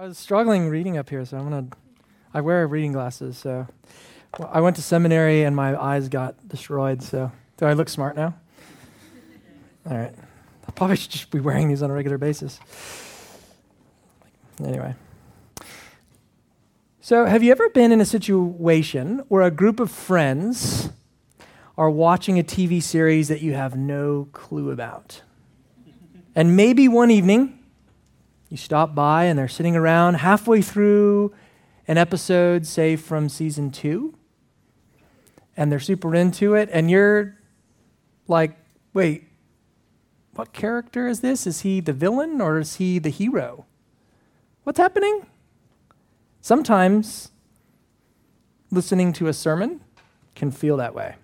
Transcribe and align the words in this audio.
I 0.00 0.04
was 0.04 0.16
struggling 0.16 0.70
reading 0.70 0.96
up 0.96 1.10
here, 1.10 1.26
so 1.26 1.36
I'm 1.36 1.50
gonna. 1.50 1.66
I 2.32 2.40
wear 2.40 2.66
reading 2.66 2.92
glasses, 2.92 3.36
so 3.36 3.66
well, 4.38 4.48
I 4.50 4.62
went 4.62 4.76
to 4.76 4.82
seminary 4.82 5.42
and 5.42 5.54
my 5.54 5.78
eyes 5.78 6.08
got 6.08 6.48
destroyed. 6.48 7.02
So 7.02 7.30
do 7.58 7.66
I 7.66 7.74
look 7.74 7.90
smart 7.90 8.16
now? 8.16 8.34
All 9.84 9.98
right. 9.98 10.14
I 10.66 10.70
probably 10.70 10.96
should 10.96 11.10
just 11.18 11.30
be 11.30 11.38
wearing 11.38 11.68
these 11.68 11.82
on 11.82 11.90
a 11.90 11.92
regular 11.92 12.16
basis. 12.16 12.60
Anyway. 14.64 14.94
So, 17.02 17.26
have 17.26 17.42
you 17.42 17.52
ever 17.52 17.68
been 17.68 17.92
in 17.92 18.00
a 18.00 18.06
situation 18.06 19.22
where 19.28 19.42
a 19.42 19.50
group 19.50 19.80
of 19.80 19.90
friends 19.90 20.88
are 21.76 21.90
watching 21.90 22.38
a 22.38 22.42
TV 22.42 22.82
series 22.82 23.28
that 23.28 23.42
you 23.42 23.52
have 23.52 23.76
no 23.76 24.28
clue 24.32 24.70
about? 24.70 25.20
And 26.34 26.56
maybe 26.56 26.88
one 26.88 27.10
evening, 27.10 27.59
you 28.50 28.56
stop 28.56 28.94
by 28.94 29.24
and 29.24 29.38
they're 29.38 29.48
sitting 29.48 29.76
around 29.76 30.14
halfway 30.14 30.60
through 30.60 31.32
an 31.88 31.96
episode, 31.96 32.66
say 32.66 32.96
from 32.96 33.28
season 33.28 33.70
two, 33.70 34.14
and 35.56 35.70
they're 35.72 35.80
super 35.80 36.14
into 36.14 36.54
it, 36.54 36.68
and 36.72 36.90
you're 36.90 37.36
like, 38.28 38.56
wait, 38.92 39.24
what 40.34 40.52
character 40.52 41.06
is 41.06 41.20
this? 41.20 41.46
Is 41.46 41.62
he 41.62 41.80
the 41.80 41.92
villain 41.92 42.40
or 42.40 42.58
is 42.58 42.76
he 42.76 42.98
the 42.98 43.08
hero? 43.08 43.66
What's 44.64 44.78
happening? 44.78 45.26
Sometimes 46.40 47.30
listening 48.70 49.12
to 49.14 49.28
a 49.28 49.32
sermon 49.32 49.80
can 50.34 50.50
feel 50.50 50.76
that 50.76 50.94
way. 50.94 51.16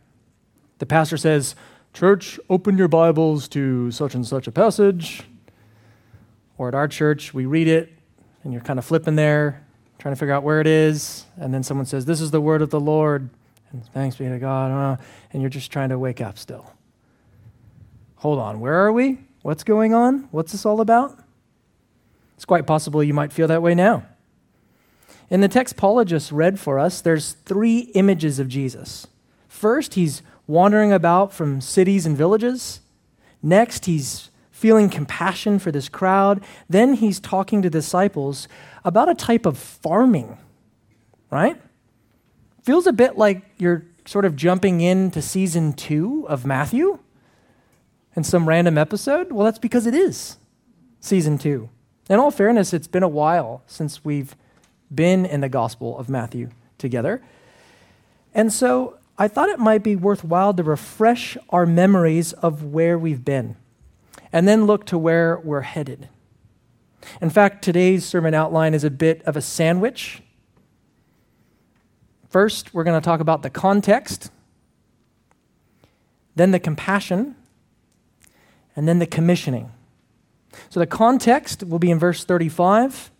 The 0.79 0.87
pastor 0.87 1.17
says, 1.17 1.55
Church, 1.93 2.39
open 2.51 2.77
your 2.77 2.89
Bibles 2.89 3.49
to 3.49 3.91
such 3.91 4.15
and 4.15 4.27
such 4.27 4.47
a 4.47 4.53
passage. 4.53 5.23
Or 6.59 6.69
at 6.69 6.75
our 6.75 6.89
church, 6.89 7.35
we 7.35 7.47
read 7.47 7.69
it 7.69 7.93
and 8.45 8.53
you're 8.53 8.63
kind 8.63 8.79
of 8.79 8.85
flipping 8.85 9.17
there, 9.17 9.65
trying 9.99 10.15
to 10.15 10.19
figure 10.19 10.35
out 10.35 10.43
where 10.43 10.61
it 10.61 10.67
is. 10.67 11.25
And 11.37 11.53
then 11.53 11.63
someone 11.63 11.87
says, 11.87 12.05
This 12.05 12.21
is 12.21 12.31
the 12.31 12.41
word 12.41 12.63
of 12.63 12.71
the 12.71 12.81
Lord. 12.81 13.29
And 13.73 13.85
thanks 13.93 14.17
be 14.17 14.27
to 14.27 14.39
God. 14.39 14.71
Uh, 14.71 15.03
and 15.33 15.43
you're 15.43 15.51
just 15.51 15.71
trying 15.71 15.89
to 15.91 15.99
wake 15.99 16.21
up 16.21 16.39
still. 16.39 16.73
Hold 18.17 18.39
on, 18.39 18.61
where 18.61 18.75
are 18.75 18.93
we? 18.93 19.19
What's 19.43 19.65
going 19.65 19.95
on? 19.95 20.29
What's 20.31 20.53
this 20.53 20.65
all 20.65 20.81
about? 20.81 21.19
It's 22.37 22.45
quite 22.45 22.67
possible 22.67 23.03
you 23.03 23.15
might 23.15 23.33
feel 23.33 23.49
that 23.49 23.63
way 23.63 23.75
now. 23.75 24.07
In 25.29 25.41
the 25.41 25.49
text 25.49 25.77
Paul 25.77 26.05
just 26.05 26.31
read 26.31 26.61
for 26.61 26.79
us, 26.79 27.01
there's 27.01 27.33
three 27.33 27.91
images 27.95 28.39
of 28.39 28.49
Jesus. 28.49 29.07
First, 29.49 29.95
he's 29.95 30.23
wandering 30.47 30.93
about 30.93 31.33
from 31.33 31.61
cities 31.61 32.07
and 32.07 32.17
villages. 32.17 32.81
Next, 33.43 33.87
he's 33.87 34.31
feeling 34.57 34.89
compassion 34.89 35.59
for 35.59 35.71
this 35.71 35.87
crowd. 35.87 36.43
Then 36.67 36.95
he's 36.95 37.21
talking 37.21 37.61
to 37.61 37.69
disciples 37.69 38.49
about 38.87 39.07
a 39.07 39.15
type 39.15 39.45
of 39.45 39.59
farming, 39.59 40.39
right? 41.31 41.61
Feels 42.63 42.87
a 42.87 42.93
bit 42.95 43.19
like 43.19 43.45
you're 43.59 43.85
sort 44.07 44.25
of 44.25 44.35
jumping 44.35 44.81
into 44.81 45.21
season 45.21 45.75
two 45.75 46.25
of 46.27 46.47
Matthew 46.47 46.99
in 48.17 48.25
some 48.25 48.49
random 48.49 48.79
episode. 48.79 49.31
Well, 49.31 49.45
that's 49.45 49.59
because 49.59 49.87
it 49.87 49.93
is 49.93 50.39
season 51.01 51.37
two. 51.37 51.69
In 52.09 52.19
all 52.19 52.31
fairness, 52.31 52.73
it's 52.73 52.89
been 52.89 53.03
a 53.03 53.09
while 53.09 53.63
since 53.67 54.07
we've 54.07 54.35
been 54.93 55.27
in 55.27 55.43
the 55.43 55.51
Gospel 55.51 55.99
of 55.99 56.09
Matthew 56.09 56.49
together. 56.79 57.23
And 58.33 58.51
so 58.51 58.97
I 59.19 59.29
thought 59.29 59.51
it 59.51 59.59
might 59.59 59.83
be 59.83 59.97
worthwhile 59.97 60.55
to 60.55 60.63
refresh 60.63 61.37
our 61.51 61.67
memories 61.67 62.33
of 62.33 62.65
where 62.65 62.99
we've 62.99 63.23
been 63.23 63.57
and 64.37 64.47
then 64.47 64.67
look 64.67 64.85
to 64.85 64.99
where 64.99 65.41
we're 65.45 65.63
headed. 65.63 66.11
In 67.23 67.31
fact, 67.31 67.65
today's 67.65 68.05
sermon 68.05 68.35
outline 68.35 68.75
is 68.75 68.85
a 68.85 68.91
bit 68.91 69.23
of 69.23 69.35
a 69.35 69.41
sandwich. 69.41 70.21
First, 72.29 72.75
we're 72.75 72.85
going 72.85 73.01
to 73.01 73.05
talk 73.05 73.21
about 73.21 73.41
the 73.41 73.49
context, 73.49 74.31
then 76.35 76.51
the 76.51 76.61
compassion, 76.61 77.35
and 78.77 78.87
then 78.87 78.99
the 78.99 79.07
commissioning. 79.07 79.73
So 80.69 80.81
the 80.81 80.87
context 80.87 81.63
will 81.63 81.79
be 81.79 81.91
in 81.91 81.99
verse 81.99 82.23
35, 82.23 83.11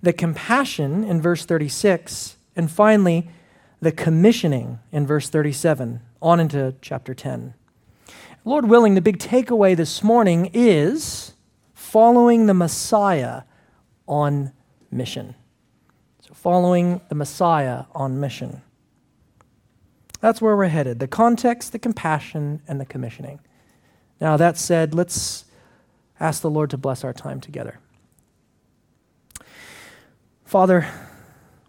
the 0.00 0.14
compassion 0.14 1.04
in 1.04 1.20
verse 1.20 1.44
36, 1.44 2.38
and 2.56 2.70
finally, 2.70 3.28
the 3.82 3.92
commissioning 3.92 4.78
in 4.90 5.06
verse 5.06 5.28
37, 5.28 6.00
on 6.22 6.40
into 6.40 6.74
chapter 6.80 7.12
10. 7.12 7.52
Lord 8.46 8.68
willing, 8.68 8.94
the 8.94 9.00
big 9.00 9.18
takeaway 9.18 9.76
this 9.76 10.04
morning 10.04 10.50
is 10.54 11.32
following 11.74 12.46
the 12.46 12.54
Messiah 12.54 13.42
on 14.06 14.52
mission. 14.88 15.34
So, 16.20 16.32
following 16.32 17.00
the 17.08 17.16
Messiah 17.16 17.86
on 17.92 18.20
mission. 18.20 18.62
That's 20.20 20.40
where 20.40 20.56
we're 20.56 20.68
headed 20.68 21.00
the 21.00 21.08
context, 21.08 21.72
the 21.72 21.80
compassion, 21.80 22.62
and 22.68 22.80
the 22.80 22.86
commissioning. 22.86 23.40
Now, 24.20 24.36
that 24.36 24.56
said, 24.56 24.94
let's 24.94 25.46
ask 26.20 26.40
the 26.40 26.48
Lord 26.48 26.70
to 26.70 26.78
bless 26.78 27.02
our 27.02 27.12
time 27.12 27.40
together. 27.40 27.80
Father, 30.44 30.86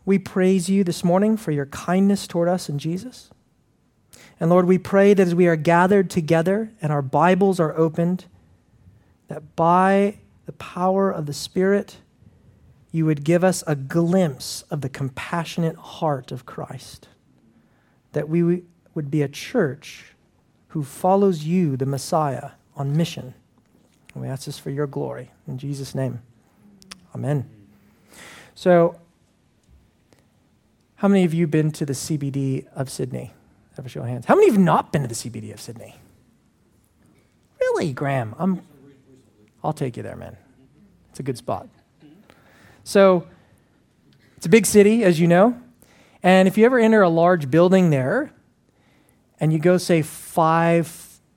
we 0.05 0.19
praise 0.19 0.69
you 0.69 0.83
this 0.83 1.03
morning 1.03 1.37
for 1.37 1.49
your 1.49 1.65
kindness 1.65 2.27
toward 2.27 2.47
us 2.47 2.69
in 2.69 2.77
Jesus. 2.77 3.31
And 4.39 4.49
Lord, 4.49 4.65
we 4.65 4.77
pray 4.77 5.13
that 5.13 5.27
as 5.27 5.35
we 5.35 5.47
are 5.47 5.55
gathered 5.55 6.09
together 6.09 6.71
and 6.81 6.91
our 6.91 7.01
Bibles 7.01 7.59
are 7.59 7.75
opened, 7.77 8.25
that 9.27 9.55
by 9.55 10.19
the 10.45 10.53
power 10.53 11.11
of 11.11 11.25
the 11.25 11.33
Spirit, 11.33 11.97
you 12.91 13.05
would 13.05 13.23
give 13.23 13.43
us 13.43 13.63
a 13.67 13.75
glimpse 13.75 14.63
of 14.71 14.81
the 14.81 14.89
compassionate 14.89 15.75
heart 15.75 16.31
of 16.31 16.45
Christ. 16.45 17.07
That 18.13 18.29
we 18.29 18.63
would 18.93 19.11
be 19.11 19.21
a 19.21 19.27
church 19.27 20.13
who 20.69 20.83
follows 20.83 21.43
you, 21.43 21.77
the 21.77 21.85
Messiah, 21.85 22.51
on 22.75 22.95
mission. 22.95 23.33
And 24.13 24.23
we 24.23 24.29
ask 24.29 24.45
this 24.45 24.57
for 24.57 24.69
your 24.69 24.87
glory. 24.87 25.31
In 25.47 25.57
Jesus' 25.57 25.93
name, 25.93 26.21
amen. 27.13 27.49
So, 28.55 28.99
how 30.95 31.07
many 31.07 31.23
of 31.23 31.33
you 31.33 31.45
been 31.45 31.71
to 31.73 31.85
the 31.85 31.93
CBD 31.93 32.65
of 32.75 32.89
Sydney? 32.89 33.33
Have 33.77 33.85
a 33.85 33.89
show 33.89 33.99
of 33.99 34.07
hands. 34.07 34.25
How 34.25 34.33
many 34.33 34.49
have 34.49 34.57
not 34.57 34.91
been 34.91 35.03
to 35.03 35.07
the 35.07 35.13
CBD 35.13 35.53
of 35.53 35.61
Sydney? 35.61 35.95
Really, 37.61 37.93
Graham? 37.93 38.33
I'm, 38.39 38.63
I'll 39.63 39.71
take 39.71 39.95
you 39.97 40.01
there, 40.01 40.15
man. 40.15 40.35
It's 41.11 41.19
a 41.19 41.23
good 41.23 41.37
spot. 41.37 41.69
So, 42.83 43.27
it's 44.35 44.47
a 44.47 44.49
big 44.49 44.65
city, 44.65 45.03
as 45.03 45.19
you 45.19 45.27
know. 45.27 45.61
And 46.23 46.47
if 46.47 46.57
you 46.57 46.65
ever 46.65 46.79
enter 46.79 47.03
a 47.03 47.09
large 47.09 47.51
building 47.51 47.91
there 47.91 48.31
and 49.39 49.53
you 49.53 49.59
go, 49.59 49.77
say, 49.77 50.01
five 50.01 50.87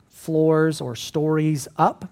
floors 0.08 0.80
or 0.80 0.96
stories 0.96 1.68
up, 1.76 2.08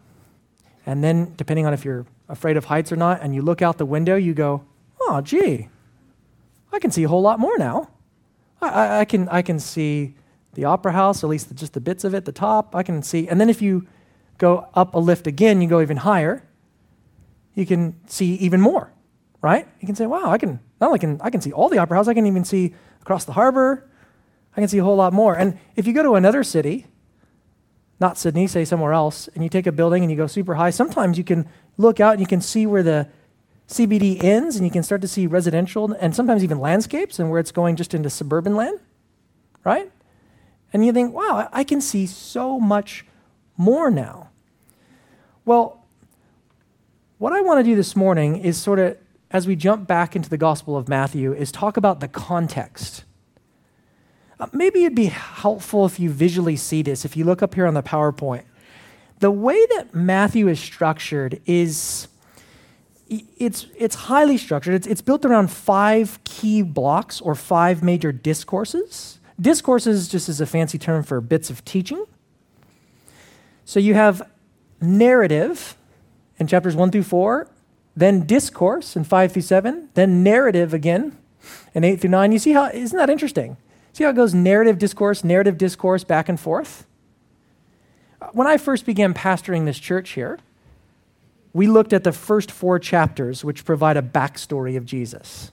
and 0.85 1.03
then 1.03 1.33
depending 1.37 1.65
on 1.65 1.73
if 1.73 1.87
you're 1.87 2.05
afraid 2.29 2.59
of 2.59 2.67
heights 2.67 2.93
or 2.93 2.97
not, 2.97 3.23
and 3.23 3.35
you 3.35 3.41
look 3.41 3.63
out 3.63 3.79
the 3.79 3.87
window, 3.87 4.17
you 4.17 4.35
go, 4.35 4.63
oh, 5.01 5.23
gee, 5.23 5.71
I 6.71 6.79
can 6.81 6.91
see 6.91 7.05
a 7.05 7.09
whole 7.09 7.23
lot 7.23 7.41
more 7.41 7.57
now. 7.57 7.89
I, 8.61 9.01
I, 9.01 9.05
can, 9.05 9.29
I 9.29 9.43
can 9.43 9.59
see 9.59 10.15
the 10.55 10.65
opera 10.65 10.93
house, 10.93 11.23
at 11.23 11.31
least 11.31 11.55
just 11.55 11.75
the 11.75 11.81
bits 11.81 12.05
of 12.05 12.15
it, 12.15 12.25
the 12.25 12.33
top. 12.33 12.75
I 12.75 12.83
can 12.83 13.03
see. 13.03 13.29
And 13.29 13.41
then 13.41 13.49
if 13.49 13.63
you 13.63 13.87
go 14.39 14.69
up 14.75 14.95
a 14.95 14.99
lift 14.99 15.27
again, 15.27 15.61
you 15.61 15.69
go 15.69 15.81
even 15.81 15.99
higher, 15.99 16.45
you 17.55 17.67
can 17.67 17.95
see 18.07 18.35
even 18.37 18.61
more, 18.61 18.93
right? 19.43 19.67
You 19.81 19.87
can 19.87 19.97
say, 19.97 20.07
wow, 20.07 20.31
I 20.31 20.39
can, 20.39 20.61
not 20.81 20.89
only 20.89 20.99
can 20.99 21.21
I 21.21 21.31
can 21.31 21.41
see 21.41 21.53
all 21.53 21.69
the 21.69 21.79
opera 21.79 21.97
house, 21.97 22.09
I 22.09 22.15
can 22.15 22.27
even 22.27 22.45
see 22.45 22.75
across 23.01 23.25
the 23.25 23.33
harbor. 23.33 23.89
I 24.57 24.61
can 24.61 24.69
see 24.69 24.79
a 24.79 24.85
whole 24.85 24.97
lot 24.97 25.13
more. 25.13 25.35
And 25.35 25.59
if 25.77 25.87
you 25.87 25.93
go 25.93 26.03
to 26.03 26.15
another 26.15 26.43
city, 26.43 26.87
not 28.01 28.17
Sydney, 28.17 28.47
say 28.47 28.65
somewhere 28.65 28.93
else, 28.93 29.29
and 29.35 29.43
you 29.43 29.51
take 29.51 29.67
a 29.67 29.73
building 29.73 30.03
and 30.03 30.11
you 30.11 30.17
go 30.17 30.27
super 30.27 30.55
high, 30.55 30.71
sometimes 30.71 31.19
you 31.19 31.25
can 31.25 31.49
look 31.77 32.01
out 32.01 32.13
and 32.13 32.21
you 32.21 32.27
can 32.27 32.41
see 32.41 32.67
where 32.67 32.83
the 32.83 33.09
CBD 33.69 34.23
ends 34.25 34.57
and 34.57 34.65
you 34.65 34.71
can 34.71 34.83
start 34.83 35.03
to 35.03 35.09
see 35.09 35.27
residential 35.27 35.93
and 35.93 36.17
sometimes 36.17 36.43
even 36.43 36.59
landscapes 36.59 37.19
and 37.19 37.31
where 37.31 37.39
it's 37.39 37.53
going 37.53 37.77
just 37.77 37.93
into 37.93 38.09
suburban 38.09 38.57
land, 38.57 38.81
right? 39.63 39.93
And 40.73 40.85
you 40.85 40.93
think, 40.93 41.15
wow, 41.15 41.49
I 41.53 41.65
can 41.65 41.81
see 41.81 42.07
so 42.07 42.59
much 42.59 43.05
more 43.57 43.91
now. 43.91 44.31
Well, 45.45 45.85
what 47.19 47.33
I 47.33 47.41
want 47.43 47.59
to 47.59 47.65
do 47.65 47.77
this 47.77 47.95
morning 47.95 48.37
is 48.37 48.57
sort 48.57 48.79
of, 48.79 48.97
as 49.31 49.47
we 49.47 49.57
jump 49.57 49.87
back 49.87 50.17
into 50.17 50.31
the 50.31 50.39
Gospel 50.39 50.77
of 50.77 50.89
Matthew, 50.89 51.33
is 51.35 51.53
talk 51.53 51.77
about 51.77 52.01
the 52.01 52.09
context. 52.09 53.05
Uh, 54.41 54.47
maybe 54.53 54.85
it'd 54.85 54.95
be 54.95 55.07
helpful 55.07 55.85
if 55.85 55.99
you 55.99 56.11
visually 56.11 56.57
see 56.57 56.81
this, 56.81 57.05
if 57.05 57.17
you 57.17 57.25
look 57.25 57.43
up 57.43 57.55
here 57.55 57.67
on 57.67 57.75
the 57.75 57.83
PowerPoint. 57.83 58.45
The 59.19 59.31
way 59.31 59.67
that 59.75 59.95
Matthew 59.95 60.49
is 60.49 60.61
structured 60.61 61.41
is 61.45 62.09
it's, 63.09 63.67
it's 63.77 63.95
highly 63.95 64.37
structured. 64.37 64.75
It's, 64.75 64.87
it's 64.87 65.01
built 65.01 65.25
around 65.25 65.51
five 65.51 66.19
key 66.25 66.63
blocks 66.63 67.21
or 67.21 67.35
five 67.35 67.83
major 67.83 68.13
discourses. 68.13 69.19
Discourses 69.41 70.09
just 70.09 70.29
is 70.29 70.41
a 70.41 70.47
fancy 70.47 70.79
term 70.79 71.03
for 71.03 71.21
bits 71.21 71.49
of 71.51 71.65
teaching. 71.65 72.05
So 73.65 73.81
you 73.81 73.95
have 73.95 74.29
narrative 74.81 75.77
in 76.39 76.47
chapters 76.47 76.77
one 76.77 76.91
through 76.91 77.05
four. 77.05 77.49
then 77.97 78.25
discourse 78.27 78.95
in 78.95 79.03
5 79.03 79.33
through 79.33 79.43
7, 79.43 79.89
then 79.95 80.23
narrative 80.23 80.73
again 80.73 81.19
in 81.75 81.83
8 81.83 82.01
through 82.01 82.11
9. 82.11 82.31
You 82.31 82.39
see 82.39 82.53
how, 82.53 82.67
isn't 82.69 82.97
that 82.97 83.11
interesting? 83.11 83.57
See 83.93 84.05
how 84.05 84.11
it 84.11 84.17
goes 84.17 84.33
narrative, 84.35 84.79
discourse, 84.79 85.25
narrative, 85.25 85.59
discourse, 85.59 86.05
back 86.05 86.29
and 86.29 86.39
forth? 86.39 86.87
When 88.33 88.47
I 88.47 88.57
first 88.57 88.87
began 88.87 89.15
pastoring 89.15 89.65
this 89.65 89.81
church 89.81 90.11
here, 90.11 90.39
we 91.53 91.67
looked 91.67 91.93
at 91.93 92.05
the 92.05 92.13
first 92.13 92.51
four 92.51 92.79
chapters, 92.79 93.45
which 93.45 93.65
provide 93.65 93.97
a 93.97 94.03
backstory 94.03 94.77
of 94.77 94.85
Jesus, 94.85 95.51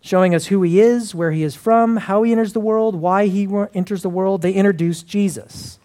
showing 0.00 0.34
us 0.34 0.46
who 0.46 0.62
he 0.62 0.80
is, 0.80 1.14
where 1.14 1.32
he 1.32 1.42
is 1.42 1.54
from, 1.54 1.96
how 1.96 2.22
he 2.22 2.32
enters 2.32 2.52
the 2.52 2.60
world, 2.60 2.94
why 2.94 3.26
he 3.26 3.48
enters 3.74 4.02
the 4.02 4.08
world. 4.08 4.42
They 4.42 4.52
introduce 4.52 5.02
Jesus. 5.02 5.78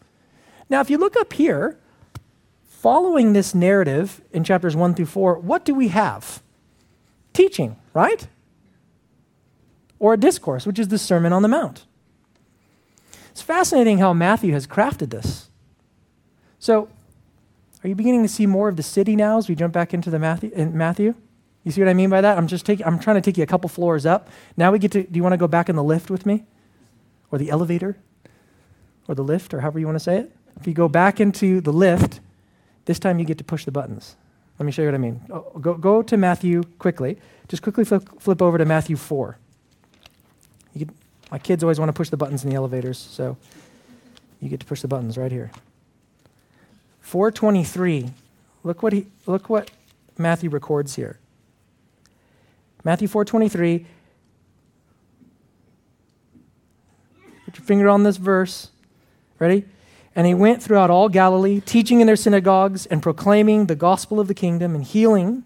Now, 0.69 0.81
if 0.81 0.89
you 0.89 0.97
look 0.97 1.15
up 1.17 1.33
here, 1.33 1.77
following 2.67 3.33
this 3.33 3.55
narrative 3.55 4.21
in 4.31 4.43
chapters 4.43 4.75
1 4.75 4.93
through 4.93 5.07
4, 5.07 5.39
what 5.39 5.65
do 5.65 5.73
we 5.73 5.87
have? 5.89 6.41
Teaching, 7.33 7.77
right? 7.93 8.27
Or 9.99 10.13
a 10.13 10.17
discourse, 10.17 10.65
which 10.65 10.79
is 10.79 10.89
the 10.89 10.97
Sermon 10.97 11.33
on 11.33 11.41
the 11.41 11.47
Mount. 11.47 11.85
It's 13.31 13.41
fascinating 13.41 13.97
how 13.97 14.13
Matthew 14.13 14.53
has 14.53 14.67
crafted 14.67 15.09
this. 15.09 15.49
So, 16.59 16.87
are 17.85 17.87
you 17.87 17.93
beginning 17.93 18.23
to 18.23 18.27
see 18.27 18.47
more 18.47 18.67
of 18.67 18.77
the 18.77 18.83
city 18.83 19.15
now 19.15 19.37
as 19.37 19.47
we 19.47 19.53
jump 19.53 19.71
back 19.71 19.93
into 19.93 20.09
the 20.09 20.17
Matthew, 20.17 20.49
in 20.55 20.75
Matthew? 20.75 21.13
You 21.63 21.71
see 21.71 21.81
what 21.81 21.87
I 21.87 21.93
mean 21.93 22.09
by 22.09 22.19
that? 22.19 22.35
I'm 22.35 22.47
just 22.47 22.65
taking, 22.65 22.83
I'm 22.83 22.97
trying 22.97 23.17
to 23.17 23.21
take 23.21 23.37
you 23.37 23.43
a 23.43 23.45
couple 23.45 23.69
floors 23.69 24.07
up. 24.07 24.27
Now 24.57 24.71
we 24.71 24.79
get 24.79 24.91
to, 24.93 25.03
do 25.03 25.15
you 25.15 25.21
want 25.21 25.33
to 25.33 25.37
go 25.37 25.47
back 25.47 25.69
in 25.69 25.75
the 25.75 25.83
lift 25.83 26.09
with 26.09 26.25
me? 26.25 26.45
Or 27.29 27.37
the 27.37 27.51
elevator? 27.51 27.95
Or 29.07 29.13
the 29.13 29.21
lift, 29.21 29.53
or 29.53 29.61
however 29.61 29.77
you 29.77 29.85
want 29.85 29.97
to 29.97 30.03
say 30.03 30.17
it? 30.17 30.35
If 30.59 30.65
you 30.65 30.73
go 30.73 30.89
back 30.89 31.19
into 31.19 31.61
the 31.61 31.71
lift, 31.71 32.21
this 32.85 32.97
time 32.97 33.19
you 33.19 33.25
get 33.25 33.37
to 33.37 33.43
push 33.43 33.65
the 33.65 33.71
buttons. 33.71 34.15
Let 34.57 34.65
me 34.65 34.71
show 34.71 34.81
you 34.81 34.87
what 34.87 34.95
I 34.95 34.97
mean. 34.97 35.21
Oh, 35.29 35.51
go, 35.61 35.75
go 35.75 36.01
to 36.01 36.17
Matthew 36.17 36.63
quickly. 36.79 37.19
Just 37.49 37.61
quickly 37.61 37.85
flip, 37.85 38.19
flip 38.19 38.41
over 38.41 38.57
to 38.57 38.65
Matthew 38.65 38.95
4. 38.95 39.37
Can, 40.75 40.89
my 41.29 41.37
kids 41.37 41.63
always 41.63 41.79
want 41.79 41.89
to 41.89 41.93
push 41.93 42.09
the 42.09 42.17
buttons 42.17 42.43
in 42.43 42.49
the 42.49 42.55
elevators, 42.55 42.97
so 42.97 43.37
you 44.41 44.49
get 44.49 44.59
to 44.61 44.65
push 44.65 44.81
the 44.81 44.87
buttons 44.87 45.19
right 45.19 45.31
here. 45.31 45.51
423. 47.05 48.09
Look 48.63 48.81
what 48.81 48.91
he 48.91 49.05
look 49.27 49.47
what 49.47 49.69
Matthew 50.17 50.49
records 50.49 50.95
here. 50.95 51.19
Matthew 52.83 53.07
4:23. 53.07 53.85
Put 57.45 57.57
your 57.59 57.65
finger 57.65 57.89
on 57.89 58.01
this 58.01 58.17
verse. 58.17 58.71
Ready? 59.37 59.65
And 60.15 60.25
he 60.25 60.33
went 60.33 60.63
throughout 60.63 60.89
all 60.89 61.07
Galilee, 61.07 61.61
teaching 61.61 62.01
in 62.01 62.07
their 62.07 62.15
synagogues 62.15 62.87
and 62.87 63.03
proclaiming 63.03 63.67
the 63.67 63.75
gospel 63.75 64.19
of 64.19 64.27
the 64.27 64.33
kingdom 64.33 64.73
and 64.73 64.83
healing 64.83 65.43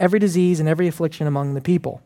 every 0.00 0.18
disease 0.18 0.58
and 0.58 0.68
every 0.68 0.88
affliction 0.88 1.28
among 1.28 1.54
the 1.54 1.60
people. 1.60 2.02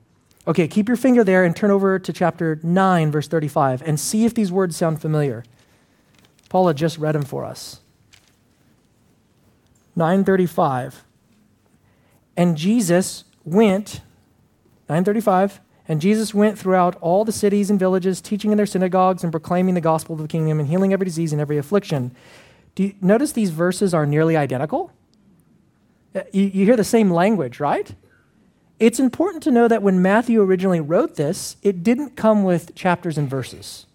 Okay, 0.46 0.68
keep 0.68 0.88
your 0.88 0.96
finger 0.98 1.24
there 1.24 1.42
and 1.42 1.56
turn 1.56 1.70
over 1.70 1.98
to 1.98 2.12
chapter 2.12 2.60
9, 2.62 3.10
verse 3.10 3.28
35, 3.28 3.80
and 3.86 3.98
see 3.98 4.26
if 4.26 4.34
these 4.34 4.52
words 4.52 4.76
sound 4.76 5.00
familiar. 5.00 5.42
Paula 6.50 6.74
just 6.74 6.98
read 6.98 7.14
them 7.14 7.22
for 7.22 7.46
us. 7.46 7.80
935. 9.98 11.04
And 12.36 12.56
Jesus 12.56 13.24
went, 13.44 14.00
935, 14.88 15.60
and 15.88 16.00
Jesus 16.00 16.32
went 16.32 16.58
throughout 16.58 16.96
all 17.00 17.24
the 17.24 17.32
cities 17.32 17.68
and 17.68 17.78
villages, 17.78 18.20
teaching 18.20 18.52
in 18.52 18.56
their 18.56 18.66
synagogues 18.66 19.24
and 19.24 19.32
proclaiming 19.32 19.74
the 19.74 19.80
gospel 19.80 20.14
of 20.14 20.22
the 20.22 20.28
kingdom 20.28 20.60
and 20.60 20.68
healing 20.68 20.92
every 20.92 21.04
disease 21.04 21.32
and 21.32 21.40
every 21.40 21.58
affliction. 21.58 22.14
Do 22.74 22.84
you 22.84 22.94
notice 23.00 23.32
these 23.32 23.50
verses 23.50 23.92
are 23.92 24.06
nearly 24.06 24.36
identical? 24.36 24.92
Uh, 26.14 26.22
you, 26.32 26.44
you 26.44 26.64
hear 26.64 26.76
the 26.76 26.84
same 26.84 27.10
language, 27.10 27.58
right? 27.58 27.92
It's 28.78 29.00
important 29.00 29.42
to 29.42 29.50
know 29.50 29.66
that 29.66 29.82
when 29.82 30.00
Matthew 30.00 30.40
originally 30.40 30.80
wrote 30.80 31.16
this, 31.16 31.56
it 31.62 31.82
didn't 31.82 32.16
come 32.16 32.44
with 32.44 32.74
chapters 32.74 33.18
and 33.18 33.28
verses. 33.28 33.86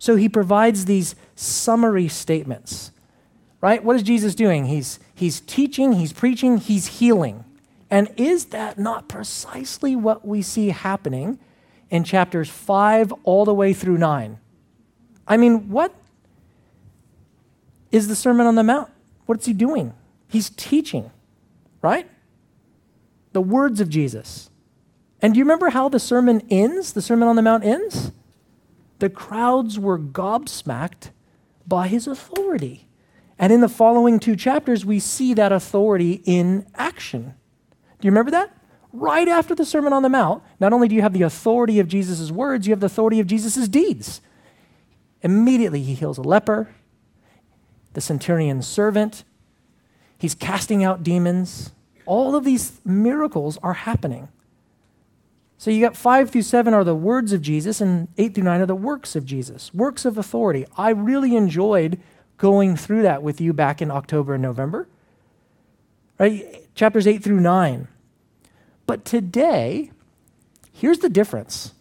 So 0.00 0.16
he 0.16 0.28
provides 0.28 0.86
these 0.86 1.14
summary 1.36 2.08
statements 2.08 2.90
right? 3.60 3.82
What 3.82 3.96
is 3.96 4.02
Jesus 4.02 4.34
doing? 4.34 4.66
He's, 4.66 4.98
he's 5.14 5.40
teaching, 5.40 5.94
he's 5.94 6.12
preaching, 6.12 6.58
he's 6.58 6.98
healing. 6.98 7.44
And 7.90 8.08
is 8.16 8.46
that 8.46 8.78
not 8.78 9.08
precisely 9.08 9.96
what 9.96 10.26
we 10.26 10.42
see 10.42 10.68
happening 10.68 11.38
in 11.90 12.04
chapters 12.04 12.48
5 12.48 13.12
all 13.24 13.44
the 13.44 13.54
way 13.54 13.72
through 13.72 13.98
9? 13.98 14.38
I 15.26 15.36
mean, 15.36 15.70
what 15.70 15.94
is 17.90 18.08
the 18.08 18.14
Sermon 18.14 18.46
on 18.46 18.54
the 18.54 18.62
Mount? 18.62 18.90
What's 19.26 19.46
he 19.46 19.52
doing? 19.52 19.94
He's 20.28 20.50
teaching, 20.50 21.10
right? 21.82 22.08
The 23.32 23.40
words 23.40 23.80
of 23.80 23.88
Jesus. 23.88 24.50
And 25.20 25.34
do 25.34 25.38
you 25.38 25.44
remember 25.44 25.70
how 25.70 25.88
the 25.88 25.98
sermon 25.98 26.42
ends? 26.50 26.92
The 26.92 27.02
Sermon 27.02 27.28
on 27.28 27.36
the 27.36 27.42
Mount 27.42 27.64
ends? 27.64 28.12
The 28.98 29.10
crowds 29.10 29.78
were 29.78 29.98
gobsmacked 29.98 31.10
by 31.66 31.88
his 31.88 32.06
authority. 32.06 32.87
And 33.38 33.52
in 33.52 33.60
the 33.60 33.68
following 33.68 34.18
two 34.18 34.34
chapters, 34.34 34.84
we 34.84 34.98
see 34.98 35.32
that 35.34 35.52
authority 35.52 36.22
in 36.24 36.66
action. 36.74 37.34
Do 38.00 38.06
you 38.06 38.10
remember 38.10 38.32
that? 38.32 38.54
Right 38.92 39.28
after 39.28 39.54
the 39.54 39.64
Sermon 39.64 39.92
on 39.92 40.02
the 40.02 40.08
Mount, 40.08 40.42
not 40.58 40.72
only 40.72 40.88
do 40.88 40.94
you 40.94 41.02
have 41.02 41.12
the 41.12 41.22
authority 41.22 41.78
of 41.78 41.88
Jesus' 41.88 42.30
words, 42.32 42.66
you 42.66 42.72
have 42.72 42.80
the 42.80 42.86
authority 42.86 43.20
of 43.20 43.26
Jesus' 43.26 43.68
deeds. 43.68 44.20
Immediately, 45.22 45.82
he 45.82 45.94
heals 45.94 46.18
a 46.18 46.22
leper, 46.22 46.68
the 47.92 48.00
centurion's 48.00 48.66
servant, 48.66 49.24
he's 50.16 50.34
casting 50.34 50.82
out 50.82 51.02
demons. 51.02 51.72
All 52.06 52.34
of 52.34 52.44
these 52.44 52.80
miracles 52.84 53.58
are 53.62 53.74
happening. 53.74 54.28
So 55.58 55.72
you 55.72 55.80
got 55.80 55.96
five 55.96 56.30
through 56.30 56.42
seven 56.42 56.72
are 56.72 56.84
the 56.84 56.94
words 56.94 57.32
of 57.32 57.42
Jesus, 57.42 57.80
and 57.80 58.08
eight 58.16 58.34
through 58.34 58.44
nine 58.44 58.60
are 58.60 58.66
the 58.66 58.76
works 58.76 59.16
of 59.16 59.24
Jesus, 59.24 59.74
works 59.74 60.04
of 60.04 60.16
authority. 60.16 60.64
I 60.76 60.90
really 60.90 61.34
enjoyed 61.34 62.00
going 62.38 62.76
through 62.76 63.02
that 63.02 63.22
with 63.22 63.40
you 63.40 63.52
back 63.52 63.82
in 63.82 63.90
October 63.90 64.34
and 64.34 64.42
November. 64.42 64.88
Right? 66.18 66.66
Chapters 66.74 67.06
8 67.06 67.22
through 67.22 67.40
9. 67.40 67.88
But 68.86 69.04
today, 69.04 69.90
here's 70.72 71.00
the 71.00 71.08
difference. 71.08 71.74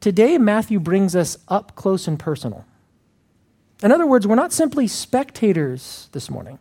Today, 0.00 0.38
Matthew 0.38 0.80
brings 0.80 1.14
us 1.14 1.36
up 1.48 1.74
close 1.76 2.08
and 2.08 2.18
personal. 2.18 2.64
In 3.82 3.92
other 3.92 4.06
words, 4.06 4.26
we're 4.26 4.36
not 4.36 4.52
simply 4.52 4.86
spectators 4.86 6.08
this 6.12 6.30
morning, 6.30 6.58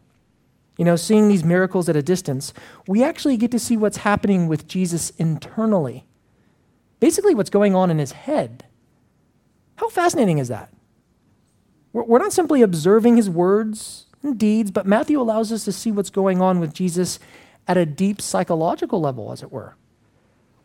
you 0.78 0.86
know, 0.86 0.96
seeing 0.96 1.28
these 1.28 1.44
miracles 1.44 1.88
at 1.88 1.96
a 1.96 2.02
distance. 2.02 2.54
We 2.88 3.04
actually 3.04 3.38
get 3.38 3.52
to 3.52 3.60
see 3.60 3.78
what's 3.78 3.98
happening 3.98 4.48
with 4.48 4.68
Jesus 4.68 5.12
internally. 5.12 6.06
Basically, 7.00 7.36
what's 7.36 7.50
going 7.50 7.76
on 7.76 7.90
in 7.90 8.00
his 8.00 8.12
head. 8.12 8.66
How 9.76 9.90
fascinating 9.90 10.40
is 10.40 10.48
that? 10.48 10.72
We're 11.94 12.20
not 12.20 12.34
simply 12.34 12.62
observing 12.62 13.18
his 13.18 13.30
words 13.30 14.06
and 14.24 14.38
deeds, 14.38 14.72
but 14.72 14.86
Matthew 14.86 15.20
allows 15.20 15.52
us 15.52 15.66
to 15.66 15.72
see 15.72 15.92
what's 15.92 16.10
going 16.10 16.42
on 16.42 16.60
with 16.60 16.74
Jesus 16.74 17.20
at 17.68 17.78
a 17.78 17.86
deep 17.86 18.22
psychological 18.22 19.02
level, 19.02 19.32
as 19.32 19.44
it 19.44 19.52
were. 19.52 19.76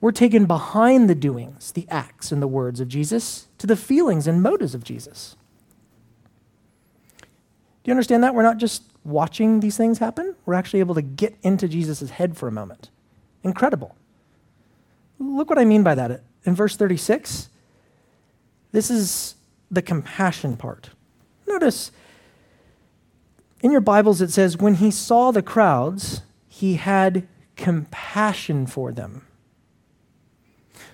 We're 0.00 0.12
taken 0.12 0.46
behind 0.46 1.08
the 1.08 1.14
doings, 1.14 1.72
the 1.72 1.86
acts, 1.88 2.30
and 2.30 2.40
the 2.40 2.46
words 2.46 2.80
of 2.80 2.88
Jesus 2.88 3.48
to 3.58 3.66
the 3.66 3.76
feelings 3.76 4.26
and 4.26 4.42
motives 4.42 4.74
of 4.74 4.84
Jesus. 4.84 5.36
Do 7.18 7.90
you 7.90 7.92
understand 7.92 8.22
that? 8.22 8.34
We're 8.34 8.42
not 8.42 8.58
just 8.58 8.82
watching 9.04 9.60
these 9.60 9.76
things 9.76 9.98
happen, 9.98 10.34
we're 10.44 10.54
actually 10.54 10.80
able 10.80 10.94
to 10.96 11.02
get 11.02 11.36
into 11.42 11.68
Jesus' 11.68 12.10
head 12.10 12.36
for 12.36 12.48
a 12.48 12.52
moment. 12.52 12.90
Incredible. 13.42 13.94
Look 15.18 15.48
what 15.48 15.58
I 15.58 15.64
mean 15.64 15.82
by 15.82 15.94
that. 15.94 16.22
In 16.44 16.54
verse 16.54 16.76
36, 16.76 17.48
this 18.72 18.90
is 18.90 19.36
the 19.70 19.82
compassion 19.82 20.56
part. 20.56 20.90
Notice 21.46 21.92
in 23.62 23.72
your 23.72 23.80
Bibles 23.80 24.20
it 24.20 24.30
says, 24.30 24.56
when 24.56 24.74
he 24.74 24.90
saw 24.90 25.30
the 25.30 25.42
crowds, 25.42 26.22
he 26.48 26.74
had 26.74 27.26
compassion 27.56 28.66
for 28.66 28.92
them. 28.92 29.26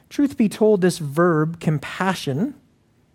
Truth 0.09 0.37
be 0.37 0.49
told, 0.49 0.81
this 0.81 0.99
verb, 0.99 1.59
compassion, 1.59 2.55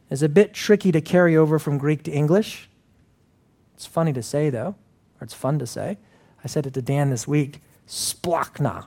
is 0.09 0.23
a 0.23 0.29
bit 0.29 0.53
tricky 0.53 0.91
to 0.91 1.01
carry 1.01 1.37
over 1.37 1.59
from 1.59 1.77
Greek 1.77 2.03
to 2.03 2.11
English. 2.11 2.69
It's 3.75 3.85
funny 3.85 4.13
to 4.13 4.23
say, 4.23 4.49
though, 4.49 4.75
or 5.19 5.23
it's 5.23 5.33
fun 5.33 5.59
to 5.59 5.67
say. 5.67 5.97
I 6.43 6.47
said 6.47 6.65
it 6.65 6.73
to 6.73 6.81
Dan 6.81 7.09
this 7.09 7.27
week 7.27 7.61
splanchna. 7.87 8.85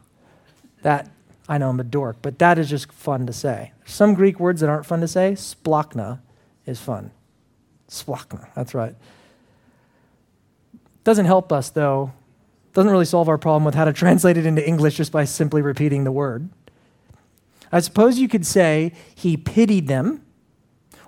That, 0.82 1.10
I 1.48 1.58
know 1.58 1.70
I'm 1.70 1.80
a 1.80 1.84
dork, 1.84 2.16
but 2.22 2.38
that 2.38 2.58
is 2.58 2.68
just 2.68 2.92
fun 2.92 3.26
to 3.26 3.32
say. 3.32 3.72
Some 3.84 4.14
Greek 4.14 4.40
words 4.40 4.60
that 4.60 4.68
aren't 4.68 4.86
fun 4.86 5.00
to 5.00 5.08
say, 5.08 5.32
splanchna 5.32 6.20
is 6.66 6.80
fun. 6.80 7.12
Splanchna, 7.90 8.48
that's 8.54 8.72
right. 8.72 8.94
Doesn't 11.04 11.26
help 11.26 11.52
us, 11.52 11.70
though. 11.70 12.12
Doesn't 12.72 12.90
really 12.90 13.04
solve 13.04 13.28
our 13.28 13.38
problem 13.38 13.64
with 13.64 13.74
how 13.74 13.84
to 13.84 13.92
translate 14.04 14.36
it 14.36 14.46
into 14.46 14.66
English 14.66 14.96
just 14.96 15.12
by 15.12 15.24
simply 15.24 15.60
repeating 15.60 16.04
the 16.04 16.12
word. 16.12 16.48
I 17.72 17.80
suppose 17.80 18.18
you 18.18 18.28
could 18.28 18.46
say 18.46 18.92
he 19.14 19.36
pitied 19.36 19.88
them, 19.88 20.24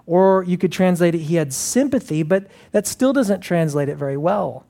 or 0.07 0.45
you 0.45 0.59
could 0.59 0.73
translate 0.73 1.15
it 1.15 1.19
he 1.19 1.37
had 1.37 1.53
sympathy, 1.53 2.23
but 2.23 2.49
that 2.73 2.87
still 2.87 3.13
doesn't 3.13 3.41
translate 3.41 3.89
it 3.89 3.97
very 3.97 4.17
well. 4.17 4.67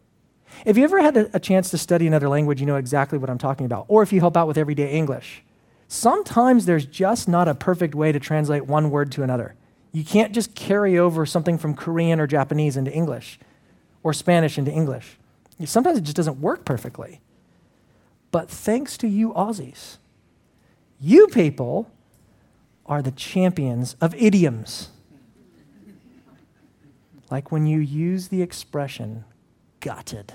If 0.66 0.76
you 0.76 0.84
ever 0.84 1.00
had 1.00 1.16
a 1.16 1.40
chance 1.40 1.70
to 1.70 1.78
study 1.78 2.06
another 2.06 2.28
language, 2.28 2.60
you 2.60 2.66
know 2.66 2.76
exactly 2.76 3.18
what 3.18 3.30
I'm 3.30 3.38
talking 3.38 3.66
about. 3.66 3.86
Or 3.88 4.02
if 4.02 4.12
you 4.12 4.20
help 4.20 4.36
out 4.36 4.46
with 4.46 4.58
everyday 4.58 4.92
English, 4.92 5.42
sometimes 5.88 6.66
there's 6.66 6.84
just 6.84 7.26
not 7.26 7.48
a 7.48 7.54
perfect 7.54 7.94
way 7.94 8.12
to 8.12 8.20
translate 8.20 8.66
one 8.66 8.90
word 8.90 9.10
to 9.12 9.22
another. 9.22 9.54
You 9.92 10.04
can't 10.04 10.32
just 10.32 10.54
carry 10.54 10.98
over 10.98 11.26
something 11.26 11.58
from 11.58 11.74
Korean 11.74 12.18
or 12.18 12.26
Japanese 12.26 12.76
into 12.76 12.92
English 12.92 13.38
or 14.02 14.12
Spanish 14.12 14.58
into 14.58 14.70
English. 14.70 15.18
Sometimes 15.64 15.98
it 15.98 16.02
just 16.02 16.16
doesn't 16.16 16.40
work 16.40 16.64
perfectly. 16.64 17.20
But 18.30 18.50
thanks 18.50 18.96
to 18.98 19.06
you, 19.06 19.32
Aussies, 19.34 19.98
you 20.98 21.28
people 21.28 21.90
are 22.86 23.02
the 23.02 23.10
champions 23.10 23.94
of 24.00 24.14
idioms. 24.14 24.88
Like 27.30 27.52
when 27.52 27.66
you 27.66 27.78
use 27.78 28.28
the 28.28 28.42
expression 28.42 29.24
gutted. 29.80 30.32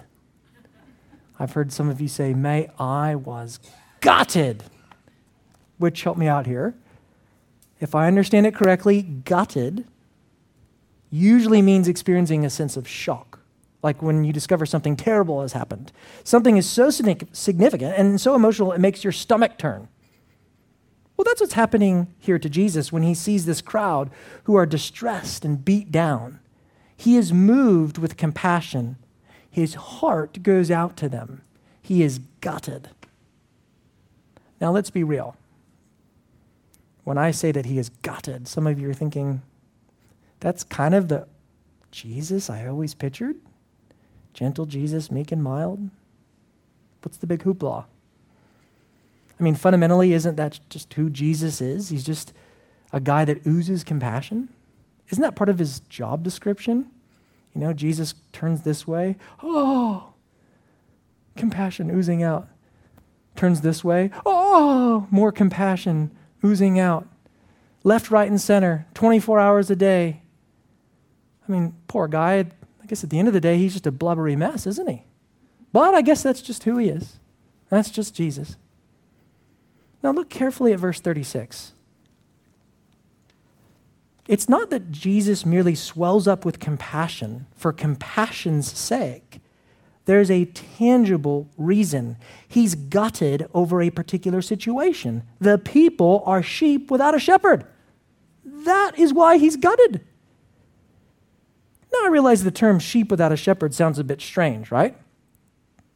I've 1.39 1.53
heard 1.53 1.71
some 1.71 1.89
of 1.89 2.01
you 2.01 2.07
say, 2.07 2.33
May 2.33 2.69
I 2.79 3.15
was 3.15 3.59
gutted, 4.01 4.63
which 5.77 6.03
help 6.03 6.17
me 6.17 6.27
out 6.27 6.45
here. 6.45 6.75
If 7.79 7.95
I 7.95 8.07
understand 8.07 8.45
it 8.45 8.55
correctly, 8.55 9.01
gutted 9.01 9.85
usually 11.09 11.61
means 11.61 11.87
experiencing 11.87 12.45
a 12.45 12.49
sense 12.49 12.75
of 12.75 12.87
shock, 12.87 13.39
like 13.81 14.01
when 14.01 14.23
you 14.23 14.33
discover 14.33 14.65
something 14.65 14.95
terrible 14.95 15.41
has 15.41 15.53
happened. 15.53 15.91
Something 16.23 16.57
is 16.57 16.67
so 16.67 16.89
significant 16.89 17.97
and 17.97 18.19
so 18.19 18.35
emotional 18.35 18.71
it 18.71 18.79
makes 18.79 19.03
your 19.03 19.13
stomach 19.13 19.57
turn. 19.57 19.87
Well, 21.15 21.25
that's 21.25 21.41
what's 21.41 21.53
happening 21.53 22.13
here 22.19 22.37
to 22.37 22.49
Jesus 22.49 22.91
when 22.91 23.03
he 23.03 23.13
sees 23.13 23.45
this 23.45 23.61
crowd 23.61 24.11
who 24.43 24.55
are 24.55 24.65
distressed 24.65 25.45
and 25.45 25.63
beat 25.63 25.91
down. 25.91 26.39
He 26.95 27.15
is 27.15 27.31
moved 27.31 27.97
with 27.97 28.17
compassion 28.17 28.97
his 29.57 29.73
heart 29.73 30.43
goes 30.43 30.69
out 30.69 30.95
to 30.97 31.09
them. 31.09 31.41
He 31.81 32.03
is 32.03 32.19
gutted. 32.41 32.89
Now, 34.61 34.69
let's 34.69 34.91
be 34.91 35.03
real. 35.03 35.35
When 37.07 37.17
I 37.17 37.31
say 37.31 37.53
that 37.53 37.65
he 37.65 37.77
is 37.77 37.87
gutted, 37.87 38.49
some 38.49 38.67
of 38.67 38.81
you 38.81 38.89
are 38.89 38.93
thinking, 38.93 39.41
that's 40.41 40.65
kind 40.65 40.93
of 40.93 41.07
the 41.07 41.25
Jesus 41.89 42.49
I 42.49 42.67
always 42.67 42.93
pictured? 42.93 43.37
Gentle 44.33 44.65
Jesus, 44.65 45.09
meek 45.09 45.31
and 45.31 45.41
mild? 45.41 45.89
What's 47.01 47.15
the 47.15 47.25
big 47.25 47.43
hoopla? 47.43 47.85
I 49.39 49.41
mean, 49.41 49.55
fundamentally, 49.55 50.11
isn't 50.11 50.35
that 50.35 50.59
just 50.69 50.93
who 50.95 51.09
Jesus 51.09 51.61
is? 51.61 51.87
He's 51.87 52.03
just 52.03 52.33
a 52.91 52.99
guy 52.99 53.23
that 53.23 53.47
oozes 53.47 53.85
compassion. 53.85 54.49
Isn't 55.07 55.21
that 55.21 55.37
part 55.37 55.47
of 55.47 55.59
his 55.59 55.79
job 55.79 56.23
description? 56.23 56.91
You 57.55 57.61
know, 57.61 57.71
Jesus 57.71 58.15
turns 58.33 58.63
this 58.63 58.85
way. 58.85 59.15
Oh, 59.41 60.11
compassion 61.37 61.89
oozing 61.89 62.21
out. 62.21 62.49
Turns 63.37 63.61
this 63.61 63.81
way. 63.81 64.11
Oh, 64.25 65.07
more 65.09 65.31
compassion 65.31 66.11
oozing 66.47 66.79
out. 66.79 67.07
Left, 67.83 68.09
right, 68.09 68.29
and 68.29 68.39
center, 68.39 68.87
24 68.93 69.39
hours 69.39 69.69
a 69.69 69.75
day. 69.75 70.21
I 71.47 71.51
mean, 71.51 71.73
poor 71.87 72.07
guy. 72.07 72.37
I 72.81 72.85
guess 72.87 73.03
at 73.03 73.09
the 73.09 73.19
end 73.19 73.27
of 73.27 73.33
the 73.33 73.41
day, 73.41 73.57
he's 73.57 73.73
just 73.73 73.87
a 73.87 73.91
blubbery 73.91 74.35
mess, 74.35 74.65
isn't 74.65 74.89
he? 74.89 75.03
But 75.71 75.93
I 75.93 76.01
guess 76.01 76.23
that's 76.23 76.41
just 76.41 76.63
who 76.63 76.77
he 76.77 76.89
is. 76.89 77.19
That's 77.69 77.89
just 77.89 78.15
Jesus. 78.15 78.55
Now 80.01 80.11
look 80.11 80.29
carefully 80.29 80.73
at 80.73 80.79
verse 80.79 80.99
36. 80.99 81.73
It's 84.27 84.49
not 84.49 84.69
that 84.69 84.91
Jesus 84.91 85.45
merely 85.45 85.75
swells 85.75 86.27
up 86.27 86.43
with 86.43 86.59
compassion 86.59 87.47
for 87.55 87.71
compassion's 87.71 88.71
sake. 88.71 89.39
There's 90.07 90.31
a 90.31 90.45
tangible 90.45 91.49
reason. 91.57 92.15
He's 92.47 92.75
gutted 92.75 93.49
over 93.53 93.81
a 93.81 93.89
particular 93.89 94.41
situation. 94.41 95.23
The 95.39 95.57
people 95.57 96.23
are 96.25 96.41
sheep 96.41 96.89
without 96.89 97.13
a 97.13 97.19
shepherd. 97.19 97.65
That 98.45 98.97
is 98.97 99.13
why 99.13 99.37
he's 99.37 99.57
gutted. 99.57 99.99
Now, 101.91 102.05
I 102.05 102.09
realize 102.09 102.45
the 102.45 102.51
term 102.51 102.79
sheep 102.79 103.11
without 103.11 103.33
a 103.33 103.37
shepherd 103.37 103.73
sounds 103.73 103.99
a 103.99 104.03
bit 104.05 104.21
strange, 104.21 104.71
right? 104.71 104.97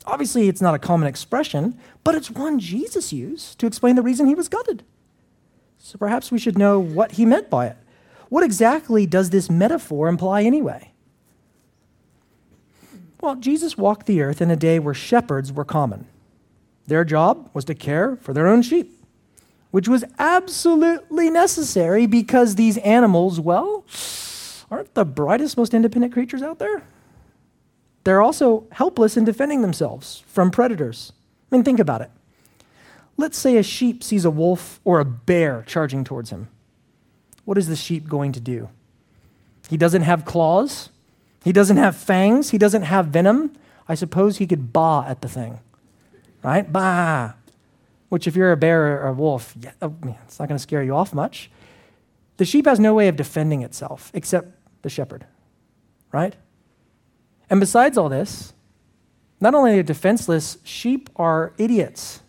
Obviously, 0.05 0.49
it's 0.49 0.61
not 0.61 0.75
a 0.75 0.79
common 0.79 1.07
expression, 1.07 1.79
but 2.03 2.13
it's 2.13 2.29
one 2.29 2.59
Jesus 2.59 3.13
used 3.13 3.59
to 3.59 3.65
explain 3.65 3.95
the 3.95 4.01
reason 4.01 4.27
he 4.27 4.35
was 4.35 4.49
gutted. 4.49 4.83
So 5.77 5.97
perhaps 5.97 6.31
we 6.31 6.37
should 6.37 6.57
know 6.57 6.79
what 6.79 7.13
he 7.13 7.25
meant 7.25 7.49
by 7.49 7.67
it. 7.67 7.77
What 8.27 8.43
exactly 8.43 9.05
does 9.05 9.29
this 9.29 9.49
metaphor 9.49 10.09
imply 10.09 10.43
anyway? 10.43 10.90
Well, 13.21 13.35
Jesus 13.35 13.77
walked 13.77 14.07
the 14.07 14.21
earth 14.21 14.41
in 14.41 14.51
a 14.51 14.55
day 14.55 14.79
where 14.79 14.93
shepherds 14.93 15.53
were 15.53 15.63
common. 15.63 16.07
Their 16.87 17.05
job 17.05 17.49
was 17.53 17.63
to 17.65 17.75
care 17.75 18.17
for 18.17 18.33
their 18.33 18.47
own 18.47 18.63
sheep, 18.63 18.99
which 19.69 19.87
was 19.87 20.03
absolutely 20.19 21.29
necessary 21.29 22.07
because 22.07 22.55
these 22.55 22.77
animals, 22.79 23.39
well, 23.39 23.85
aren't 24.71 24.93
the 24.95 25.05
brightest, 25.05 25.55
most 25.55 25.73
independent 25.73 26.11
creatures 26.11 26.41
out 26.41 26.59
there. 26.59 26.83
They're 28.03 28.21
also 28.21 28.65
helpless 28.71 29.15
in 29.15 29.23
defending 29.23 29.61
themselves 29.61 30.23
from 30.25 30.49
predators. 30.49 31.13
I 31.51 31.55
mean, 31.55 31.63
think 31.63 31.79
about 31.79 32.01
it. 32.01 32.09
Let's 33.15 33.37
say 33.37 33.57
a 33.57 33.63
sheep 33.63 34.03
sees 34.03 34.25
a 34.25 34.31
wolf 34.31 34.79
or 34.83 34.99
a 34.99 35.05
bear 35.05 35.63
charging 35.67 36.03
towards 36.03 36.31
him 36.31 36.47
what 37.45 37.57
is 37.57 37.67
the 37.67 37.75
sheep 37.75 38.07
going 38.07 38.31
to 38.31 38.39
do? 38.39 38.69
He 39.69 39.77
doesn't 39.77 40.03
have 40.03 40.25
claws. 40.25 40.89
He 41.43 41.51
doesn't 41.51 41.77
have 41.77 41.95
fangs. 41.95 42.51
He 42.51 42.57
doesn't 42.57 42.83
have 42.83 43.07
venom. 43.07 43.53
I 43.87 43.95
suppose 43.95 44.37
he 44.37 44.47
could 44.47 44.71
baa 44.71 45.05
at 45.05 45.21
the 45.21 45.27
thing, 45.27 45.59
right? 46.43 46.71
Bah. 46.71 47.33
Which, 48.09 48.27
if 48.27 48.35
you're 48.35 48.51
a 48.51 48.57
bear 48.57 49.01
or 49.01 49.07
a 49.07 49.13
wolf, 49.13 49.55
yeah, 49.59 49.71
oh, 49.81 49.95
it's 50.25 50.39
not 50.39 50.47
going 50.47 50.57
to 50.57 50.61
scare 50.61 50.83
you 50.83 50.95
off 50.95 51.13
much. 51.13 51.49
The 52.37 52.45
sheep 52.45 52.65
has 52.65 52.79
no 52.79 52.93
way 52.93 53.07
of 53.07 53.15
defending 53.15 53.61
itself 53.61 54.11
except 54.13 54.49
the 54.81 54.89
shepherd, 54.89 55.25
right? 56.11 56.35
And 57.49 57.59
besides 57.59 57.97
all 57.97 58.09
this, 58.09 58.53
not 59.39 59.55
only 59.55 59.79
are 59.79 59.83
defenseless, 59.83 60.57
sheep 60.63 61.09
are 61.15 61.53
idiots. 61.57 62.21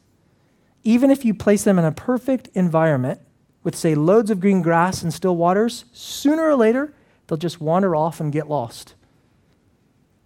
Even 0.85 1.11
if 1.11 1.25
you 1.25 1.35
place 1.35 1.65
them 1.65 1.79
in 1.79 1.85
a 1.85 1.93
perfect 1.93 2.49
environment, 2.55 3.21
with, 3.63 3.77
say, 3.77 3.95
loads 3.95 4.31
of 4.31 4.41
green 4.41 4.63
grass 4.63 5.03
and 5.03 5.15
still 5.15 5.37
waters, 5.37 5.85
sooner 5.93 6.43
or 6.43 6.57
later, 6.57 6.93
they'll 7.27 7.39
just 7.39 7.61
wander 7.61 7.95
off 7.95 8.19
and 8.21 8.33
get 8.33 8.49
lost. 8.49 8.95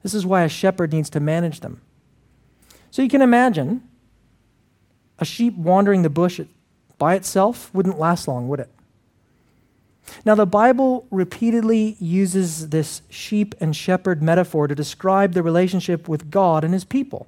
This 0.03 0.15
is 0.15 0.27
why 0.27 0.43
a 0.43 0.49
shepherd 0.49 0.93
needs 0.93 1.11
to 1.11 1.21
manage 1.21 1.61
them. 1.61 1.81
So 2.91 3.03
you 3.03 3.09
can 3.09 3.23
imagine 3.23 3.83
a 5.19 5.25
sheep 5.25 5.57
wandering 5.57 6.03
the 6.03 6.11
bush 6.11 6.41
by 6.99 7.15
itself 7.15 7.73
wouldn't 7.75 7.99
last 7.99 8.29
long, 8.29 8.49
would 8.49 8.61
it? 8.61 8.71
Now, 10.25 10.35
the 10.35 10.47
Bible 10.47 11.07
repeatedly 11.11 11.97
uses 11.99 12.69
this 12.69 13.03
sheep 13.11 13.55
and 13.61 13.75
shepherd 13.75 14.23
metaphor 14.23 14.69
to 14.69 14.75
describe 14.75 15.33
the 15.33 15.43
relationship 15.43 16.09
with 16.09 16.31
God 16.31 16.65
and 16.65 16.73
his 16.73 16.85
people. 16.85 17.27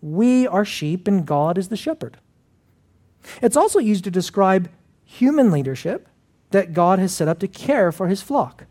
We 0.00 0.46
are 0.46 0.64
sheep, 0.64 1.08
and 1.08 1.26
God 1.26 1.58
is 1.58 1.68
the 1.68 1.76
shepherd. 1.76 2.18
It's 3.42 3.56
also 3.56 3.78
used 3.78 4.04
to 4.04 4.10
describe 4.10 4.70
human 5.04 5.50
leadership 5.50 6.08
that 6.52 6.72
God 6.72 6.98
has 6.98 7.12
set 7.12 7.28
up 7.28 7.38
to 7.40 7.48
care 7.48 7.92
for 7.92 8.08
his 8.08 8.22
flock. 8.22 8.64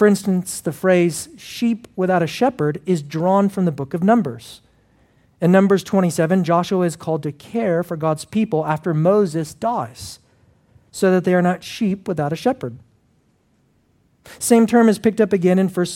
For 0.00 0.06
instance, 0.06 0.62
the 0.62 0.72
phrase 0.72 1.28
sheep 1.36 1.86
without 1.94 2.22
a 2.22 2.26
shepherd 2.26 2.80
is 2.86 3.02
drawn 3.02 3.50
from 3.50 3.66
the 3.66 3.70
book 3.70 3.92
of 3.92 4.02
Numbers. 4.02 4.62
In 5.42 5.52
Numbers 5.52 5.84
27, 5.84 6.42
Joshua 6.42 6.86
is 6.86 6.96
called 6.96 7.22
to 7.24 7.32
care 7.32 7.82
for 7.82 7.98
God's 7.98 8.24
people 8.24 8.64
after 8.64 8.94
Moses 8.94 9.52
dies, 9.52 10.18
so 10.90 11.10
that 11.10 11.24
they 11.24 11.34
are 11.34 11.42
not 11.42 11.62
sheep 11.62 12.08
without 12.08 12.32
a 12.32 12.36
shepherd. 12.36 12.78
Same 14.38 14.66
term 14.66 14.88
is 14.88 14.98
picked 14.98 15.20
up 15.20 15.34
again 15.34 15.58
in 15.58 15.68
1 15.68 15.86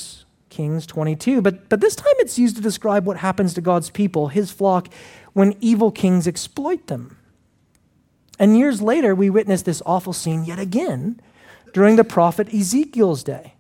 Kings 0.51 0.85
22, 0.85 1.41
but, 1.41 1.71
but 1.71 1.81
this 1.81 1.97
time 1.97 2.13
it's 2.19 2.39
used 2.39 2.57
to 2.57 2.63
describe 2.63 3.07
what 3.07 3.17
happens 3.17 3.55
to 3.55 3.63
God's 3.63 3.89
people, 3.89 4.29
his 4.29 4.53
flock, 4.53 4.93
when 5.33 5.57
evil 5.63 5.91
kings 5.91 6.29
exploit 6.29 6.89
them. 6.89 7.17
And 8.39 8.59
years 8.59 8.83
later, 8.83 9.15
we 9.15 9.31
witness 9.31 9.63
this 9.63 9.81
awful 9.87 10.13
scene 10.13 10.45
yet 10.45 10.59
again 10.59 11.23
during 11.73 11.97
the 11.97 12.05
prophet 12.05 12.53
Ezekiel's 12.53 13.25
day. 13.25 13.54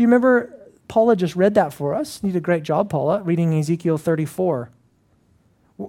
Do 0.00 0.02
you 0.04 0.08
remember 0.08 0.56
Paula 0.88 1.14
just 1.14 1.36
read 1.36 1.52
that 1.56 1.74
for 1.74 1.94
us? 1.94 2.20
You 2.22 2.30
did 2.30 2.38
a 2.38 2.40
great 2.40 2.62
job, 2.62 2.88
Paula, 2.88 3.20
reading 3.22 3.52
Ezekiel 3.58 3.98
34. 3.98 4.70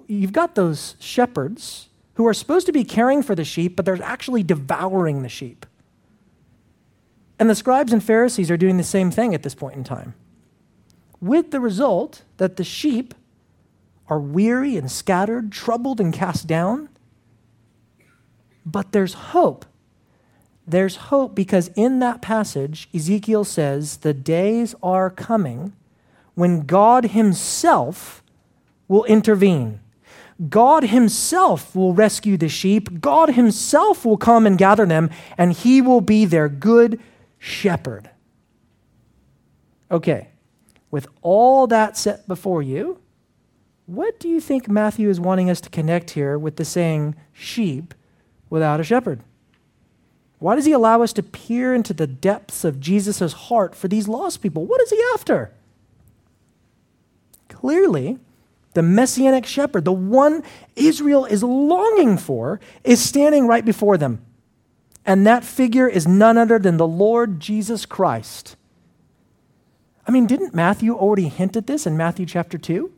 You've 0.06 0.34
got 0.34 0.54
those 0.54 0.96
shepherds 1.00 1.88
who 2.16 2.26
are 2.26 2.34
supposed 2.34 2.66
to 2.66 2.72
be 2.72 2.84
caring 2.84 3.22
for 3.22 3.34
the 3.34 3.42
sheep, 3.42 3.74
but 3.74 3.86
they're 3.86 4.02
actually 4.02 4.42
devouring 4.42 5.22
the 5.22 5.30
sheep. 5.30 5.64
And 7.38 7.48
the 7.48 7.54
scribes 7.54 7.90
and 7.90 8.04
Pharisees 8.04 8.50
are 8.50 8.58
doing 8.58 8.76
the 8.76 8.84
same 8.84 9.10
thing 9.10 9.34
at 9.34 9.44
this 9.44 9.54
point 9.54 9.76
in 9.76 9.82
time, 9.82 10.12
with 11.22 11.50
the 11.50 11.58
result 11.58 12.24
that 12.36 12.56
the 12.56 12.64
sheep 12.64 13.14
are 14.08 14.20
weary 14.20 14.76
and 14.76 14.92
scattered, 14.92 15.50
troubled 15.50 16.02
and 16.02 16.12
cast 16.12 16.46
down. 16.46 16.90
But 18.66 18.92
there's 18.92 19.14
hope. 19.14 19.64
There's 20.72 20.96
hope 20.96 21.34
because 21.34 21.68
in 21.76 21.98
that 21.98 22.22
passage, 22.22 22.88
Ezekiel 22.94 23.44
says, 23.44 23.98
The 23.98 24.14
days 24.14 24.74
are 24.82 25.10
coming 25.10 25.74
when 26.34 26.62
God 26.62 27.04
Himself 27.10 28.22
will 28.88 29.04
intervene. 29.04 29.80
God 30.48 30.84
Himself 30.84 31.76
will 31.76 31.92
rescue 31.92 32.38
the 32.38 32.48
sheep. 32.48 33.02
God 33.02 33.34
Himself 33.34 34.06
will 34.06 34.16
come 34.16 34.46
and 34.46 34.56
gather 34.56 34.86
them, 34.86 35.10
and 35.36 35.52
He 35.52 35.82
will 35.82 36.00
be 36.00 36.24
their 36.24 36.48
good 36.48 36.98
shepherd. 37.38 38.08
Okay, 39.90 40.28
with 40.90 41.06
all 41.20 41.66
that 41.66 41.98
set 41.98 42.26
before 42.26 42.62
you, 42.62 42.98
what 43.84 44.18
do 44.18 44.26
you 44.26 44.40
think 44.40 44.70
Matthew 44.70 45.10
is 45.10 45.20
wanting 45.20 45.50
us 45.50 45.60
to 45.60 45.68
connect 45.68 46.12
here 46.12 46.38
with 46.38 46.56
the 46.56 46.64
saying, 46.64 47.14
sheep 47.30 47.92
without 48.48 48.80
a 48.80 48.84
shepherd? 48.84 49.20
Why 50.42 50.56
does 50.56 50.64
he 50.64 50.72
allow 50.72 51.02
us 51.02 51.12
to 51.12 51.22
peer 51.22 51.72
into 51.72 51.94
the 51.94 52.08
depths 52.08 52.64
of 52.64 52.80
Jesus' 52.80 53.32
heart 53.32 53.76
for 53.76 53.86
these 53.86 54.08
lost 54.08 54.42
people? 54.42 54.66
What 54.66 54.80
is 54.80 54.90
he 54.90 55.00
after? 55.14 55.52
Clearly, 57.48 58.18
the 58.74 58.82
messianic 58.82 59.46
shepherd, 59.46 59.84
the 59.84 59.92
one 59.92 60.42
Israel 60.74 61.26
is 61.26 61.44
longing 61.44 62.18
for, 62.18 62.58
is 62.82 63.00
standing 63.00 63.46
right 63.46 63.64
before 63.64 63.96
them. 63.96 64.20
And 65.06 65.24
that 65.28 65.44
figure 65.44 65.86
is 65.86 66.08
none 66.08 66.36
other 66.36 66.58
than 66.58 66.76
the 66.76 66.88
Lord 66.88 67.38
Jesus 67.38 67.86
Christ. 67.86 68.56
I 70.08 70.10
mean, 70.10 70.26
didn't 70.26 70.54
Matthew 70.54 70.96
already 70.96 71.28
hint 71.28 71.56
at 71.56 71.68
this 71.68 71.86
in 71.86 71.96
Matthew 71.96 72.26
chapter 72.26 72.58
2? 72.58 72.92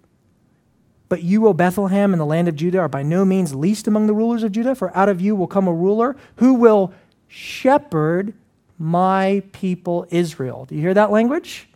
But 1.10 1.22
you, 1.22 1.46
O 1.46 1.52
Bethlehem, 1.52 2.14
in 2.14 2.18
the 2.18 2.24
land 2.24 2.48
of 2.48 2.56
Judah, 2.56 2.78
are 2.78 2.88
by 2.88 3.02
no 3.02 3.26
means 3.26 3.54
least 3.54 3.86
among 3.86 4.06
the 4.06 4.14
rulers 4.14 4.42
of 4.42 4.52
Judah, 4.52 4.74
for 4.74 4.96
out 4.96 5.10
of 5.10 5.20
you 5.20 5.36
will 5.36 5.46
come 5.46 5.68
a 5.68 5.72
ruler 5.72 6.16
who 6.36 6.54
will 6.54 6.94
shepherd 7.34 8.32
my 8.78 9.42
people 9.50 10.06
Israel. 10.10 10.66
Do 10.66 10.76
you 10.76 10.80
hear 10.80 10.94
that 10.94 11.10
language? 11.10 11.68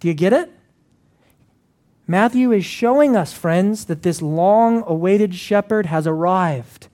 Do 0.00 0.08
you 0.08 0.14
get 0.14 0.32
it? 0.32 0.50
Matthew 2.06 2.52
is 2.52 2.64
showing 2.64 3.14
us, 3.14 3.34
friends, 3.34 3.84
that 3.84 4.02
this 4.02 4.22
long 4.22 4.82
awaited 4.86 5.34
shepherd 5.34 5.86
has 5.86 6.06
arrived. 6.06 6.88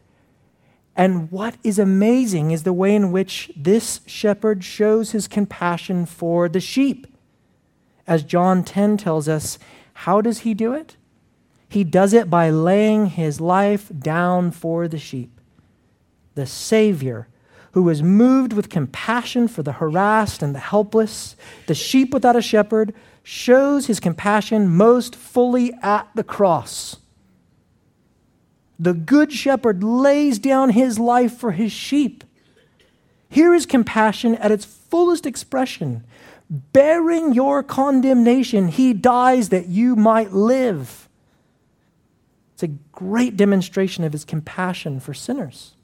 And 0.97 1.31
what 1.31 1.55
is 1.63 1.79
amazing 1.79 2.51
is 2.51 2.65
the 2.65 2.73
way 2.73 2.97
in 2.97 3.13
which 3.13 3.53
this 3.57 4.01
shepherd 4.07 4.65
shows 4.65 5.13
his 5.13 5.29
compassion 5.29 6.05
for 6.05 6.49
the 6.49 6.61
sheep. 6.61 7.07
As 8.09 8.25
John 8.25 8.65
10 8.65 8.97
tells 8.97 9.29
us, 9.29 9.59
how 9.95 10.21
does 10.21 10.41
he 10.41 10.53
do 10.53 10.73
it? 10.73 10.97
He 11.69 11.85
does 11.85 12.13
it 12.13 12.29
by 12.29 12.51
laying 12.51 13.07
his 13.07 13.41
life 13.41 13.91
down 13.97 14.51
for 14.51 14.89
the 14.89 14.99
sheep. 14.99 15.41
The 16.35 16.47
Savior, 16.47 17.29
who 17.73 17.83
was 17.83 18.03
moved 18.03 18.53
with 18.53 18.71
compassion 18.71 19.49
for 19.49 19.63
the 19.63 19.73
harassed 19.73 20.43
and 20.43 20.55
the 20.55 20.61
helpless, 20.61 21.37
the 21.67 21.75
sheep 21.75 22.13
without 22.13 22.37
a 22.37 22.43
shepherd, 22.43 22.95
shows 23.23 23.87
his 23.87 24.01
compassion 24.01 24.69
most 24.69 25.15
fully 25.15 25.73
at 25.83 26.09
the 26.15 26.25
cross. 26.25 26.97
The 28.79 28.95
Good 28.95 29.33
Shepherd 29.33 29.83
lays 29.83 30.39
down 30.39 30.71
his 30.71 30.99
life 30.99 31.37
for 31.37 31.53
his 31.53 31.73
sheep. 31.73 32.25
Here 33.29 33.53
is 33.53 33.67
compassion 33.67 34.37
at 34.37 34.53
its 34.53 34.65
fullest 34.65 35.27
expression. 35.27 36.05
Bearing 36.49 37.35
your 37.35 37.63
condemnation, 37.63 38.69
he 38.69 38.95
dies 38.95 39.51
that 39.51 39.67
you 39.67 39.97
might 39.97 40.33
live. 40.33 41.09
It's 42.55 42.63
a 42.63 42.69
great 42.69 43.37
demonstration 43.37 44.05
of 44.05 44.13
his 44.13 44.25
compassion 44.25 45.01
for 45.01 45.13
sinners. 45.13 45.75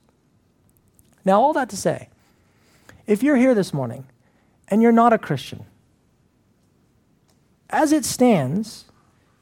Now, 1.25 1.41
all 1.41 1.53
that 1.55 1.71
to 1.71 1.77
say, 1.77 2.09
if 3.07 3.23
you're 3.23 3.37
here 3.37 3.55
this 3.55 3.73
morning 3.73 4.07
and 4.69 4.83
you're 4.83 4.93
not 4.93 5.13
a 5.13 5.19
Christian, 5.19 5.65
as 7.71 7.93
it 7.93 8.05
stands, 8.05 8.85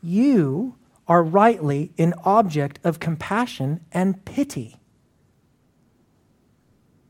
you 0.02 0.76
are 1.08 1.22
rightly 1.22 1.92
an 1.98 2.14
object 2.24 2.78
of 2.84 3.00
compassion 3.00 3.80
and 3.92 4.24
pity. 4.24 4.76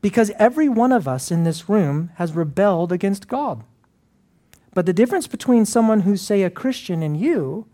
Because 0.01 0.31
every 0.37 0.67
one 0.67 0.91
of 0.91 1.07
us 1.07 1.31
in 1.31 1.43
this 1.43 1.69
room 1.69 2.11
has 2.15 2.33
rebelled 2.33 2.91
against 2.91 3.27
God. 3.27 3.63
But 4.73 4.85
the 4.85 4.93
difference 4.93 5.27
between 5.27 5.65
someone 5.65 6.01
who's, 6.01 6.21
say, 6.21 6.43
a 6.43 6.49
Christian 6.49 7.01
and 7.01 7.15
you 7.15 7.67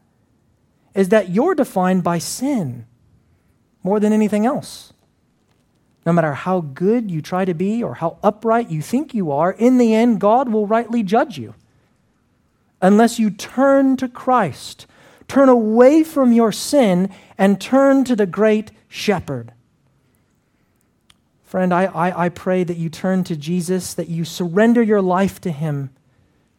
is 0.94 1.10
that 1.10 1.30
you're 1.30 1.56
defined 1.56 2.04
by 2.04 2.18
sin 2.18 2.86
more 3.84 4.00
than 4.00 4.14
anything 4.14 4.46
else. 4.46 4.94
No 6.10 6.14
matter 6.14 6.34
how 6.34 6.62
good 6.62 7.12
you 7.12 7.22
try 7.22 7.46
to 7.46 7.54
be 7.54 7.84
or 7.84 7.94
how 7.94 8.18
upright 8.24 8.72
you 8.72 8.82
think 8.82 9.14
you 9.14 9.32
are, 9.32 9.52
in 9.52 9.78
the 9.78 9.94
end, 9.94 10.20
God 10.20 10.50
will 10.50 10.66
rightly 10.66 11.04
judge 11.04 11.38
you. 11.38 11.54
Unless 12.82 13.20
you 13.20 13.30
turn 13.30 13.96
to 13.98 14.08
Christ, 14.08 14.88
turn 15.28 15.50
away 15.50 16.04
from 16.04 16.32
your 16.32 16.52
sin, 16.52 17.12
and 17.38 17.62
turn 17.62 18.06
to 18.06 18.16
the 18.16 18.26
great 18.26 18.72
shepherd. 18.88 19.52
Friend, 21.44 21.72
I, 21.72 21.86
I, 21.86 22.26
I, 22.26 22.30
pray 22.30 22.64
that 22.64 22.78
you 22.78 22.90
turn 22.90 23.24
to 23.26 23.36
Jesus, 23.36 23.94
that 23.94 24.10
you 24.10 24.26
surrender 24.26 24.82
your 24.82 25.04
life 25.04 25.40
to 25.42 25.52
him 25.52 25.92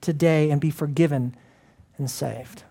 today 0.00 0.52
and 0.52 0.60
be 0.60 0.70
forgiven 0.70 1.34
and 1.98 2.08
saved. 2.08 2.62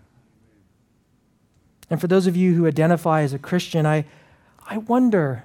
And 1.90 2.00
for 2.00 2.08
those 2.08 2.26
of 2.26 2.38
you 2.38 2.54
who 2.54 2.66
identify 2.66 3.24
as 3.24 3.34
a 3.34 3.38
Christian, 3.38 3.86
I, 3.86 4.06
I 4.66 4.78
wonder, 4.78 5.44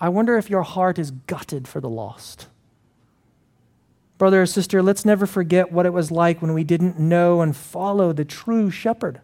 I 0.00 0.08
wonder 0.08 0.36
if 0.36 0.48
your 0.48 0.62
heart 0.62 0.98
is 0.98 1.10
gutted 1.10 1.66
for 1.66 1.80
the 1.80 1.88
lost. 1.88 2.46
Brother 4.16 4.42
or 4.42 4.46
sister, 4.46 4.82
let's 4.82 5.04
never 5.04 5.26
forget 5.26 5.72
what 5.72 5.86
it 5.86 5.92
was 5.92 6.10
like 6.10 6.42
when 6.42 6.52
we 6.52 6.64
didn't 6.64 6.98
know 6.98 7.40
and 7.40 7.56
follow 7.56 8.12
the 8.12 8.24
true 8.24 8.70
shepherd. 8.70 9.20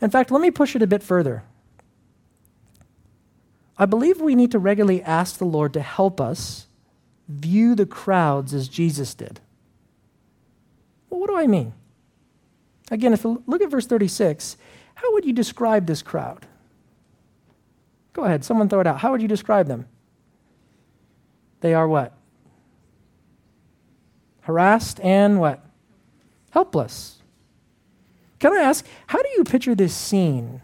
In 0.00 0.10
fact, 0.10 0.30
let 0.30 0.40
me 0.40 0.50
push 0.50 0.76
it 0.76 0.82
a 0.82 0.86
bit 0.86 1.02
further. 1.02 1.42
I 3.76 3.86
believe 3.86 4.20
we 4.20 4.36
need 4.36 4.52
to 4.52 4.58
regularly 4.58 5.02
ask 5.02 5.38
the 5.38 5.44
Lord 5.44 5.72
to 5.72 5.80
help 5.80 6.20
us 6.20 6.66
view 7.28 7.74
the 7.74 7.86
crowds 7.86 8.54
as 8.54 8.68
Jesus 8.68 9.14
did. 9.14 9.40
Well, 11.10 11.20
what 11.20 11.28
do 11.28 11.36
I 11.36 11.46
mean? 11.46 11.72
Again, 12.90 13.12
if 13.12 13.24
you 13.24 13.42
look 13.46 13.62
at 13.62 13.70
verse 13.70 13.86
36, 13.86 14.56
how 14.94 15.12
would 15.12 15.24
you 15.24 15.32
describe 15.32 15.86
this 15.86 16.02
crowd? 16.02 16.46
Go 18.14 18.24
ahead, 18.24 18.44
someone 18.44 18.68
throw 18.68 18.80
it 18.80 18.86
out. 18.86 19.00
How 19.00 19.10
would 19.12 19.20
you 19.20 19.28
describe 19.28 19.66
them? 19.66 19.86
They 21.60 21.74
are 21.74 21.86
what? 21.86 22.16
Harassed 24.42 25.00
and 25.00 25.38
what? 25.40 25.64
Helpless. 26.50 27.18
Can 28.38 28.52
I 28.52 28.62
ask, 28.62 28.86
how 29.08 29.20
do 29.20 29.28
you 29.36 29.44
picture 29.44 29.74
this 29.74 29.94
scene 29.94 30.62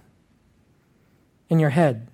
in 1.49 1.59
your 1.59 1.71
head? 1.71 2.09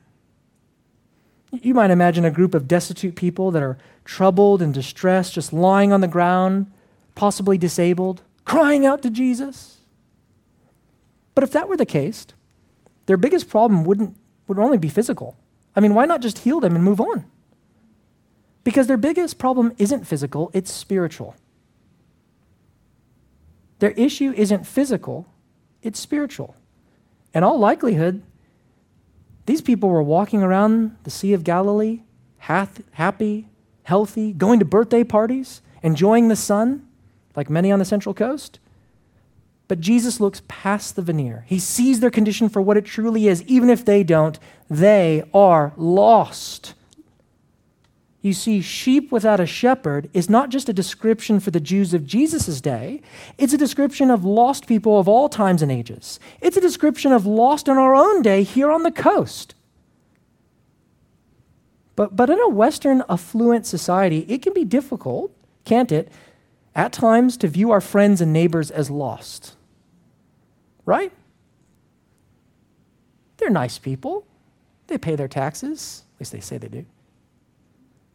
You 1.53 1.75
might 1.75 1.91
imagine 1.91 2.25
a 2.25 2.31
group 2.31 2.55
of 2.55 2.69
destitute 2.69 3.17
people 3.17 3.51
that 3.51 3.63
are 3.63 3.79
troubled 4.05 4.63
and 4.63 4.73
distressed, 4.73 5.35
just 5.35 5.53
lying 5.53 5.93
on 5.93 6.01
the 6.01 6.09
ground, 6.09 6.73
possibly 7.15 7.59
disabled, 7.59 8.23
crying 8.45 8.87
out 8.87 9.03
to 9.03 9.11
Jesus. 9.11 9.79
But 11.35 11.45
if 11.45 11.51
that 11.53 11.69
were 11.69 11.77
the 11.77 11.85
case, 11.85 12.27
their 13.07 13.17
biggest 13.17 13.49
problem 13.49 13.85
wouldn't, 13.85 14.17
would 14.47 14.59
only 14.59 14.79
be 14.79 14.89
physical. 14.89 15.37
I 15.75 15.81
mean, 15.81 15.95
why 15.95 16.07
not 16.07 16.23
just 16.23 16.39
heal 16.39 16.61
them 16.61 16.75
and 16.75 16.85
move 16.85 17.01
on? 17.01 17.25
Because 18.65 18.87
their 18.87 18.97
biggest 18.97 19.39
problem 19.39 19.73
isn't 19.79 20.07
physical, 20.07 20.51
it's 20.53 20.73
spiritual. 20.73 21.37
Their 23.79 23.93
issue 23.93 24.33
isn't 24.37 24.67
physical, 24.67 25.27
it's 25.83 26.01
spiritual. 26.01 26.57
In 27.35 27.45
all 27.45 27.59
likelihood, 27.59 28.23
these 29.45 29.61
people 29.61 29.89
were 29.91 30.03
walking 30.03 30.43
around 30.43 30.97
the 31.05 31.11
Sea 31.11 31.33
of 31.35 31.45
Galilee, 31.45 32.01
happy, 32.39 33.49
healthy, 33.85 34.33
going 34.33 34.59
to 34.59 34.65
birthday 34.65 35.05
parties, 35.05 35.61
enjoying 35.83 36.29
the 36.29 36.37
sun, 36.37 36.89
like 37.37 37.51
many 37.51 37.71
on 37.71 37.79
the 37.79 37.85
Central 37.85 38.15
Coast. 38.15 38.59
But 39.69 39.81
Jesus 39.81 40.21
looks 40.21 40.43
past 40.47 40.95
the 40.95 41.03
veneer. 41.03 41.45
He 41.49 41.59
sees 41.59 42.01
their 42.01 42.11
condition 42.11 42.49
for 42.49 42.63
what 42.63 42.77
it 42.77 42.85
truly 42.85 43.27
is. 43.27 43.43
Even 43.45 43.69
if 43.69 43.85
they 43.85 44.05
don't, 44.05 44.39
they 44.71 45.25
are 45.35 45.73
lost. 45.77 46.75
You 48.23 48.33
see, 48.33 48.61
sheep 48.61 49.11
without 49.11 49.41
a 49.41 49.47
shepherd 49.47 50.09
is 50.13 50.31
not 50.31 50.51
just 50.51 50.69
a 50.69 50.73
description 50.73 51.41
for 51.41 51.51
the 51.51 51.61
Jews 51.61 51.95
of 51.95 52.07
Jesus' 52.07 52.61
day, 52.61 53.03
it's 53.39 53.53
a 53.53 53.59
description 53.59 54.11
of 54.11 54.25
lost 54.25 54.67
people 54.67 54.99
of 54.99 55.09
all 55.09 55.29
times 55.29 55.63
and 55.63 55.71
ages. 55.71 56.19
It's 56.41 56.57
a 56.57 56.61
description 56.61 57.13
of 57.13 57.27
lost 57.27 57.69
in 57.69 57.77
our 57.77 57.95
own 57.95 58.23
day 58.23 58.43
here 58.43 58.71
on 58.71 58.85
the 58.85 58.91
coast. 58.91 59.55
But, 61.97 62.15
but 62.15 62.31
in 62.31 62.41
a 62.41 62.49
Western 62.49 63.03
affluent 63.09 63.67
society, 63.67 64.27
it 64.29 64.43
can 64.43 64.53
be 64.53 64.65
difficult, 64.65 65.33
can't 65.65 65.91
it, 65.91 66.11
at 66.75 66.93
times 66.93 67.37
to 67.39 67.49
view 67.49 67.71
our 67.71 67.81
friends 67.81 68.21
and 68.21 68.33
neighbors 68.33 68.71
as 68.71 68.91
lost 68.91 69.56
right? 70.87 71.13
They're 73.37 73.51
nice 73.51 73.79
people. 73.79 74.27
They 74.87 74.97
pay 74.97 75.17
their 75.17 75.29
taxes, 75.29 76.05
at 76.15 76.21
least 76.21 76.33
they 76.33 76.41
say 76.41 76.57
they 76.57 76.69
do. 76.69 76.87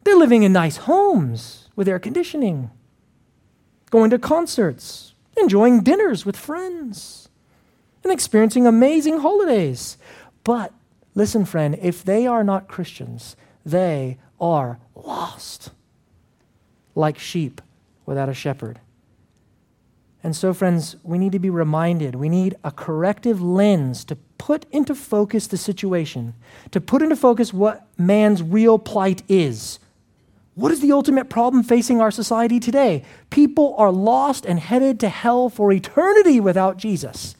They're 0.04 0.16
living 0.16 0.42
in 0.42 0.52
nice 0.52 0.78
homes 0.78 1.68
with 1.76 1.86
air 1.86 2.00
conditioning, 2.00 2.70
going 3.90 4.10
to 4.10 4.18
concerts, 4.18 5.14
enjoying 5.36 5.82
dinners 5.82 6.26
with 6.26 6.36
friends, 6.36 7.28
and 8.02 8.12
experiencing 8.12 8.66
amazing 8.66 9.20
holidays. 9.20 9.96
But 10.42 10.72
listen, 11.14 11.44
friend, 11.44 11.78
if 11.80 12.02
they 12.02 12.26
are 12.26 12.42
not 12.42 12.66
Christians, 12.66 13.36
they 13.64 14.18
are 14.40 14.80
lost, 14.96 15.70
like 16.94 17.18
sheep 17.18 17.60
without 18.04 18.28
a 18.28 18.34
shepherd. 18.34 18.80
And 20.24 20.36
so, 20.36 20.54
friends, 20.54 20.96
we 21.02 21.18
need 21.18 21.32
to 21.32 21.40
be 21.40 21.50
reminded, 21.50 22.14
we 22.14 22.28
need 22.28 22.54
a 22.62 22.70
corrective 22.70 23.42
lens 23.42 24.04
to 24.04 24.16
put 24.38 24.66
into 24.70 24.94
focus 24.94 25.48
the 25.48 25.56
situation, 25.56 26.34
to 26.70 26.80
put 26.80 27.02
into 27.02 27.16
focus 27.16 27.52
what 27.52 27.86
man's 27.98 28.42
real 28.42 28.78
plight 28.78 29.22
is. 29.28 29.80
What 30.54 30.70
is 30.70 30.80
the 30.80 30.92
ultimate 30.92 31.28
problem 31.28 31.62
facing 31.62 32.00
our 32.00 32.10
society 32.10 32.60
today? 32.60 33.04
People 33.30 33.74
are 33.78 33.90
lost 33.90 34.44
and 34.44 34.60
headed 34.60 35.00
to 35.00 35.08
hell 35.08 35.48
for 35.48 35.72
eternity 35.72 36.38
without 36.38 36.76
Jesus. 36.76 37.34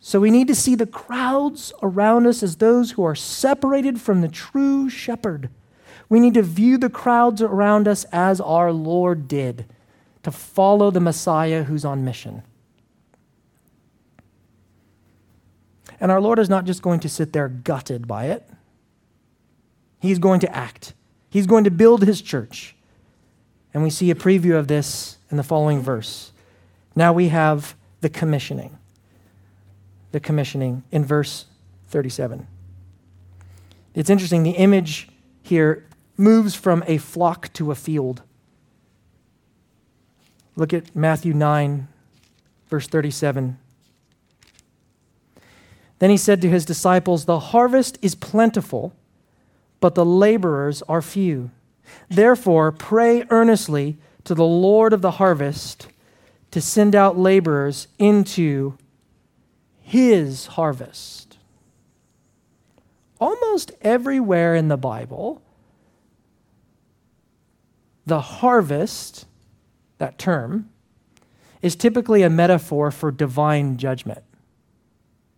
So 0.00 0.18
we 0.18 0.30
need 0.30 0.48
to 0.48 0.54
see 0.54 0.74
the 0.74 0.86
crowds 0.86 1.72
around 1.82 2.26
us 2.26 2.42
as 2.42 2.56
those 2.56 2.92
who 2.92 3.04
are 3.04 3.14
separated 3.14 4.00
from 4.00 4.20
the 4.20 4.28
true 4.28 4.88
shepherd. 4.88 5.50
We 6.08 6.20
need 6.20 6.34
to 6.34 6.42
view 6.42 6.78
the 6.78 6.90
crowds 6.90 7.42
around 7.42 7.86
us 7.86 8.04
as 8.12 8.40
our 8.40 8.72
Lord 8.72 9.28
did 9.28 9.66
to 10.22 10.30
follow 10.30 10.90
the 10.90 11.00
Messiah 11.00 11.64
who's 11.64 11.84
on 11.84 12.04
mission. 12.04 12.42
And 16.00 16.10
our 16.10 16.20
Lord 16.20 16.38
is 16.38 16.48
not 16.48 16.64
just 16.64 16.82
going 16.82 17.00
to 17.00 17.08
sit 17.08 17.32
there 17.32 17.48
gutted 17.48 18.06
by 18.08 18.26
it, 18.26 18.48
He's 20.00 20.18
going 20.18 20.40
to 20.40 20.54
act. 20.54 20.94
He's 21.30 21.46
going 21.46 21.64
to 21.64 21.70
build 21.70 22.04
His 22.04 22.20
church. 22.20 22.74
And 23.72 23.82
we 23.82 23.90
see 23.90 24.10
a 24.10 24.14
preview 24.14 24.58
of 24.58 24.66
this 24.66 25.18
in 25.30 25.36
the 25.36 25.42
following 25.42 25.80
verse. 25.80 26.32
Now 26.94 27.12
we 27.12 27.28
have 27.28 27.74
the 28.00 28.10
commissioning. 28.10 28.78
The 30.10 30.20
commissioning 30.20 30.82
in 30.90 31.04
verse 31.04 31.46
37. 31.88 32.46
It's 33.94 34.10
interesting, 34.10 34.42
the 34.42 34.50
image 34.50 35.08
here 35.42 35.86
moves 36.16 36.54
from 36.54 36.82
a 36.86 36.98
flock 36.98 37.52
to 37.54 37.70
a 37.70 37.74
field. 37.74 38.22
Look 40.54 40.72
at 40.72 40.94
Matthew 40.94 41.32
9, 41.32 41.88
verse 42.68 42.86
37. 42.86 43.58
Then 45.98 46.10
he 46.10 46.16
said 46.16 46.42
to 46.42 46.50
his 46.50 46.64
disciples, 46.64 47.24
The 47.24 47.38
harvest 47.38 47.98
is 48.02 48.14
plentiful, 48.14 48.92
but 49.80 49.94
the 49.94 50.04
laborers 50.04 50.82
are 50.82 51.00
few. 51.00 51.50
Therefore, 52.08 52.72
pray 52.72 53.24
earnestly 53.30 53.98
to 54.24 54.34
the 54.34 54.44
Lord 54.44 54.92
of 54.92 55.00
the 55.00 55.12
harvest 55.12 55.88
to 56.50 56.60
send 56.60 56.94
out 56.94 57.18
laborers 57.18 57.88
into 57.98 58.76
his 59.80 60.46
harvest. 60.46 61.38
Almost 63.20 63.72
everywhere 63.82 64.54
in 64.54 64.68
the 64.68 64.76
Bible, 64.76 65.40
the 68.04 68.20
harvest 68.20 69.26
that 70.02 70.18
term, 70.18 70.68
is 71.62 71.76
typically 71.76 72.22
a 72.22 72.28
metaphor 72.28 72.90
for 72.90 73.12
divine 73.12 73.76
judgment. 73.76 74.24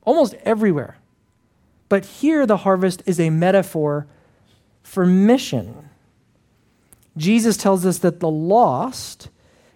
Almost 0.02 0.34
everywhere. 0.42 0.96
But 1.90 2.06
here, 2.06 2.46
the 2.46 2.56
harvest 2.56 3.02
is 3.04 3.20
a 3.20 3.28
metaphor 3.28 4.06
for 4.82 5.04
mission. 5.04 5.90
Jesus 7.16 7.58
tells 7.58 7.84
us 7.84 7.98
that 7.98 8.20
the 8.20 8.30
lost 8.30 9.28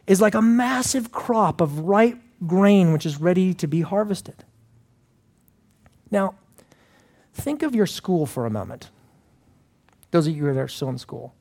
is 0.07 0.23
like 0.23 0.35
a 0.35 0.41
massive 0.43 1.13
crop 1.13 1.61
of 1.61 1.81
ripe 1.81 2.19
grain 2.47 2.93
which 2.95 3.05
is 3.05 3.21
ready 3.21 3.53
to 3.53 3.67
be 3.67 3.83
harvested. 3.83 4.43
Now, 6.11 6.35
think 7.35 7.63
of 7.63 7.75
your 7.75 7.87
school 7.87 8.25
for 8.25 8.47
a 8.47 8.51
moment. 8.51 8.89
Those 10.13 10.27
of 10.27 10.35
you 10.35 10.45
that 10.45 10.57
are 10.57 10.67
still 10.69 10.89
in 10.89 10.97
school. 10.97 11.35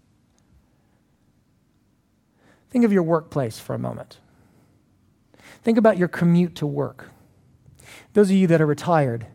Think 2.78 2.86
of 2.86 2.94
your 2.94 3.02
workplace 3.02 3.58
for 3.58 3.74
a 3.74 3.80
moment. 3.80 4.20
Think 5.64 5.80
about 5.80 5.98
your 5.98 6.08
commute 6.08 6.54
to 6.58 6.68
work. 6.68 7.10
Those 8.14 8.30
of 8.30 8.36
you 8.36 8.46
that 8.46 8.62
are 8.62 8.68
retired, 8.68 9.26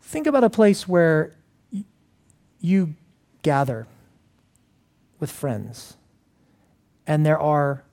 think 0.00 0.26
about 0.26 0.42
a 0.42 0.50
place 0.50 0.88
where 0.88 1.36
you 2.58 2.94
gather 3.42 3.86
with 5.20 5.30
friends 5.30 5.96
and 7.06 7.24
there 7.24 7.38
are 7.38 7.84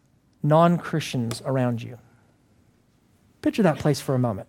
non 0.42 0.80
Christians 0.80 1.44
around 1.46 1.84
you. 1.84 2.00
Picture 3.44 3.62
that 3.62 3.78
place 3.78 4.02
for 4.02 4.16
a 4.16 4.20
moment. 4.20 4.48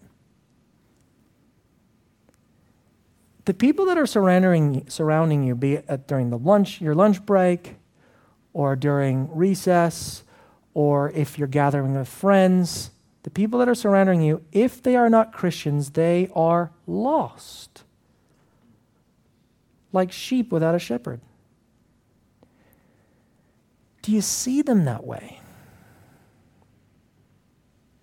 The 3.44 3.52
people 3.52 3.84
that 3.84 3.98
are 3.98 4.06
surrounding, 4.06 4.88
surrounding 4.88 5.44
you, 5.44 5.54
be 5.54 5.74
it 5.74 6.06
during 6.06 6.30
the 6.30 6.38
lunch, 6.38 6.80
your 6.80 6.94
lunch 6.94 7.26
break, 7.26 7.76
or 8.56 8.74
during 8.74 9.28
recess, 9.36 10.22
or 10.72 11.10
if 11.10 11.38
you're 11.38 11.46
gathering 11.46 11.94
with 11.94 12.08
friends, 12.08 12.90
the 13.22 13.28
people 13.28 13.58
that 13.58 13.68
are 13.68 13.74
surrounding 13.74 14.22
you, 14.22 14.42
if 14.50 14.82
they 14.82 14.96
are 14.96 15.10
not 15.10 15.30
Christians, 15.30 15.90
they 15.90 16.30
are 16.34 16.72
lost. 16.86 17.84
Like 19.92 20.10
sheep 20.10 20.50
without 20.50 20.74
a 20.74 20.78
shepherd. 20.78 21.20
Do 24.00 24.10
you 24.10 24.22
see 24.22 24.62
them 24.62 24.86
that 24.86 25.04
way? 25.04 25.40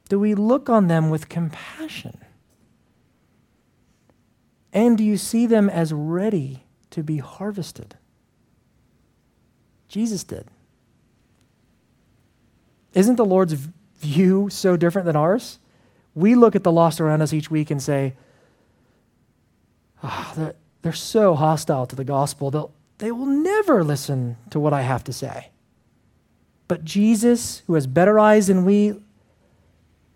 Do 0.07 0.19
we 0.19 0.35
look 0.35 0.69
on 0.69 0.85
them 0.85 1.09
with 1.09 1.29
compassion? 1.29 2.19
And 4.71 4.99
do 4.99 5.03
you 5.03 5.17
see 5.17 5.47
them 5.47 5.67
as 5.67 5.91
ready 5.91 6.65
to 6.91 7.01
be 7.01 7.17
harvested? 7.17 7.97
Jesus 9.93 10.23
did. 10.23 10.47
Isn't 12.95 13.15
the 13.15 13.23
Lord's 13.23 13.53
view 13.99 14.49
so 14.49 14.75
different 14.75 15.05
than 15.05 15.15
ours? 15.15 15.59
We 16.15 16.33
look 16.33 16.55
at 16.55 16.63
the 16.63 16.71
lost 16.71 16.99
around 16.99 17.21
us 17.21 17.31
each 17.31 17.51
week 17.51 17.69
and 17.69 17.79
say, 17.79 18.15
oh, 20.03 20.33
they're, 20.35 20.55
they're 20.81 20.93
so 20.93 21.35
hostile 21.35 21.85
to 21.85 21.95
the 21.95 22.03
gospel, 22.03 22.49
they'll, 22.49 22.71
they 22.97 23.11
will 23.11 23.27
never 23.27 23.83
listen 23.83 24.37
to 24.49 24.59
what 24.59 24.73
I 24.73 24.81
have 24.81 25.03
to 25.03 25.13
say. 25.13 25.49
But 26.67 26.83
Jesus, 26.83 27.61
who 27.67 27.75
has 27.75 27.85
better 27.85 28.17
eyes 28.17 28.47
than 28.47 28.65
we, 28.65 28.95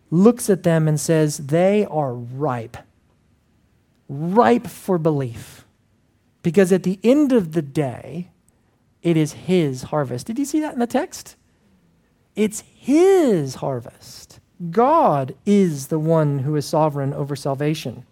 looks 0.10 0.50
at 0.50 0.64
them 0.64 0.88
and 0.88 1.00
says, 1.00 1.38
They 1.38 1.86
are 1.86 2.16
ripe, 2.16 2.78
ripe 4.10 4.66
for 4.66 4.98
belief. 4.98 5.66
Because 6.42 6.72
at 6.72 6.82
the 6.82 7.00
end 7.04 7.32
of 7.32 7.52
the 7.52 7.62
day, 7.62 8.32
it 9.08 9.16
is 9.16 9.32
his 9.32 9.84
harvest. 9.84 10.28
Did 10.28 10.38
you 10.38 10.44
see 10.44 10.60
that 10.60 10.74
in 10.74 10.80
the 10.80 10.86
text? 10.86 11.38
It's 12.36 12.62
his 12.76 13.56
harvest. 13.56 14.42
God 14.70 15.34
is 15.46 15.88
the 15.88 15.98
one 15.98 16.40
who 16.40 16.58
is 16.58 16.66
sovereign 16.66 17.14
over 17.14 17.34
salvation. 17.34 18.06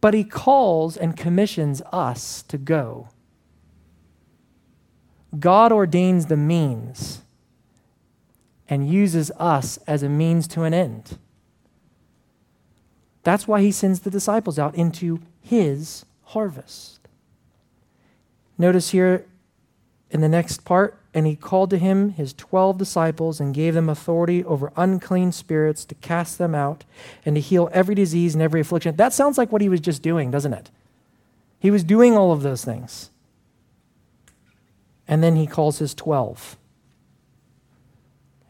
But 0.00 0.14
he 0.14 0.22
calls 0.22 0.96
and 0.96 1.16
commissions 1.16 1.82
us 1.92 2.42
to 2.42 2.56
go. 2.56 3.08
God 5.36 5.72
ordains 5.72 6.26
the 6.26 6.36
means 6.36 7.22
and 8.68 8.88
uses 8.88 9.32
us 9.40 9.76
as 9.88 10.04
a 10.04 10.08
means 10.08 10.46
to 10.46 10.62
an 10.62 10.72
end. 10.72 11.18
That's 13.24 13.48
why 13.48 13.60
he 13.60 13.72
sends 13.72 14.00
the 14.00 14.10
disciples 14.10 14.56
out 14.56 14.76
into 14.76 15.18
his 15.40 16.04
harvest. 16.26 16.99
Notice 18.60 18.90
here 18.90 19.24
in 20.10 20.20
the 20.20 20.28
next 20.28 20.66
part, 20.66 20.98
and 21.14 21.26
he 21.26 21.34
called 21.34 21.70
to 21.70 21.78
him 21.78 22.10
his 22.10 22.34
twelve 22.34 22.76
disciples 22.76 23.40
and 23.40 23.54
gave 23.54 23.72
them 23.72 23.88
authority 23.88 24.44
over 24.44 24.70
unclean 24.76 25.32
spirits 25.32 25.82
to 25.86 25.94
cast 25.94 26.36
them 26.36 26.54
out 26.54 26.84
and 27.24 27.36
to 27.36 27.40
heal 27.40 27.70
every 27.72 27.94
disease 27.94 28.34
and 28.34 28.42
every 28.42 28.60
affliction. 28.60 28.96
That 28.96 29.14
sounds 29.14 29.38
like 29.38 29.50
what 29.50 29.62
he 29.62 29.70
was 29.70 29.80
just 29.80 30.02
doing, 30.02 30.30
doesn't 30.30 30.52
it? 30.52 30.70
He 31.58 31.70
was 31.70 31.82
doing 31.82 32.18
all 32.18 32.32
of 32.32 32.42
those 32.42 32.62
things. 32.62 33.08
And 35.08 35.22
then 35.22 35.36
he 35.36 35.46
calls 35.46 35.78
his 35.78 35.94
twelve. 35.94 36.58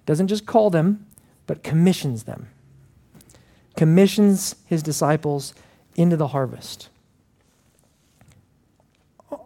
Doesn't 0.07 0.27
just 0.27 0.44
call 0.44 0.70
them, 0.70 1.07
but 1.46 1.62
commissions 1.62 2.25
them. 2.25 2.49
Commissions 3.77 4.57
his 4.66 4.83
disciples 4.83 5.55
into 5.94 6.16
the 6.16 6.29
harvest 6.29 6.88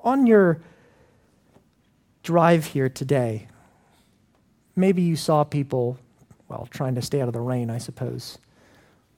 on 0.03 0.27
your 0.27 0.61
drive 2.23 2.67
here 2.67 2.89
today, 2.89 3.49
maybe 4.77 5.03
you 5.03 5.17
saw 5.17 5.45
people, 5.45 5.99
well, 6.49 6.69
trying 6.71 6.95
to 6.95 7.03
stay 7.03 7.21
out 7.21 7.29
of 7.29 7.35
the 7.35 7.41
rain, 7.41 7.71
I 7.71 7.79
suppose. 7.79 8.39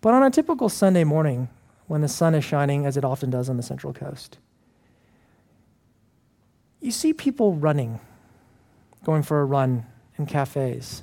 But 0.00 0.14
on 0.14 0.22
a 0.22 0.30
typical 0.30 0.68
Sunday 0.68 1.04
morning, 1.04 1.48
when 1.86 2.00
the 2.00 2.08
sun 2.08 2.34
is 2.34 2.44
shining, 2.44 2.84
as 2.84 2.96
it 2.96 3.04
often 3.04 3.30
does 3.30 3.48
on 3.48 3.56
the 3.56 3.62
Central 3.62 3.92
Coast, 3.92 4.38
you 6.80 6.90
see 6.90 7.12
people 7.12 7.54
running, 7.54 8.00
going 9.04 9.22
for 9.22 9.40
a 9.40 9.44
run 9.44 9.86
in 10.18 10.26
cafes, 10.26 11.02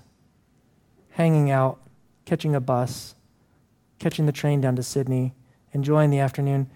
hanging 1.11 1.51
out, 1.51 1.79
catching 2.25 2.55
a 2.55 2.59
bus, 2.61 3.15
catching 3.99 4.25
the 4.25 4.31
train 4.31 4.61
down 4.61 4.75
to 4.75 4.83
Sydney, 4.83 5.33
enjoying 5.71 6.09
the 6.09 6.19
afternoon. 6.19 6.69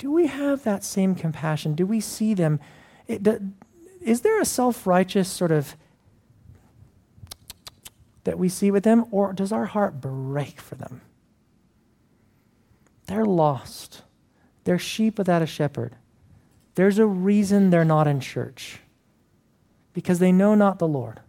Do 0.00 0.10
we 0.10 0.28
have 0.28 0.64
that 0.64 0.82
same 0.82 1.14
compassion? 1.14 1.74
Do 1.74 1.84
we 1.84 2.00
see 2.00 2.32
them? 2.32 2.58
Is 3.06 4.22
there 4.22 4.40
a 4.40 4.46
self 4.46 4.86
righteous 4.86 5.28
sort 5.28 5.52
of 5.52 5.76
that 8.24 8.38
we 8.38 8.48
see 8.48 8.70
with 8.70 8.82
them, 8.82 9.04
or 9.10 9.34
does 9.34 9.52
our 9.52 9.66
heart 9.66 10.00
break 10.00 10.58
for 10.58 10.74
them? 10.74 11.02
They're 13.08 13.26
lost. 13.26 14.00
They're 14.64 14.78
sheep 14.78 15.18
without 15.18 15.42
a 15.42 15.46
shepherd. 15.46 15.96
There's 16.76 16.98
a 16.98 17.06
reason 17.06 17.68
they're 17.68 17.84
not 17.84 18.06
in 18.06 18.20
church 18.20 18.80
because 19.92 20.18
they 20.18 20.32
know 20.32 20.54
not 20.54 20.78
the 20.78 20.88
Lord. 20.88 21.20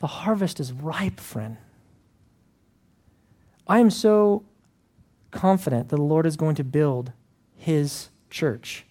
The 0.00 0.06
harvest 0.06 0.60
is 0.60 0.70
ripe, 0.70 1.18
friend. 1.18 1.56
I 3.66 3.78
am 3.78 3.90
so 3.90 4.44
confident 5.34 5.90
that 5.90 5.96
the 5.96 6.02
Lord 6.02 6.24
is 6.24 6.36
going 6.36 6.54
to 6.54 6.64
build 6.64 7.12
his 7.56 8.08
church 8.30 8.86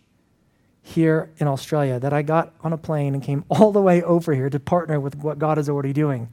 here 0.81 1.31
in 1.37 1.47
Australia 1.47 1.99
that 1.99 2.13
I 2.13 2.21
got 2.21 2.53
on 2.61 2.73
a 2.73 2.77
plane 2.77 3.13
and 3.13 3.23
came 3.23 3.45
all 3.49 3.71
the 3.71 3.81
way 3.81 4.03
over 4.03 4.33
here 4.33 4.49
to 4.49 4.59
partner 4.59 4.99
with 4.99 5.15
what 5.15 5.39
God 5.39 5.57
is 5.57 5.69
already 5.69 5.93
doing. 5.93 6.29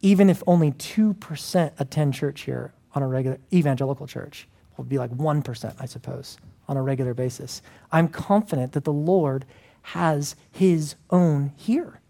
Even 0.00 0.28
if 0.28 0.42
only 0.46 0.72
2% 0.72 1.72
attend 1.78 2.14
church 2.14 2.40
here 2.42 2.72
on 2.94 3.02
a 3.02 3.06
regular 3.06 3.38
evangelical 3.52 4.06
church, 4.06 4.48
will 4.76 4.84
be 4.84 4.98
like 4.98 5.10
1%, 5.10 5.74
I 5.78 5.86
suppose, 5.86 6.38
on 6.66 6.76
a 6.76 6.82
regular 6.82 7.14
basis. 7.14 7.62
I'm 7.92 8.08
confident 8.08 8.72
that 8.72 8.84
the 8.84 8.92
Lord 8.92 9.44
has 9.82 10.34
his 10.50 10.96
own 11.10 11.52
here. 11.56 12.00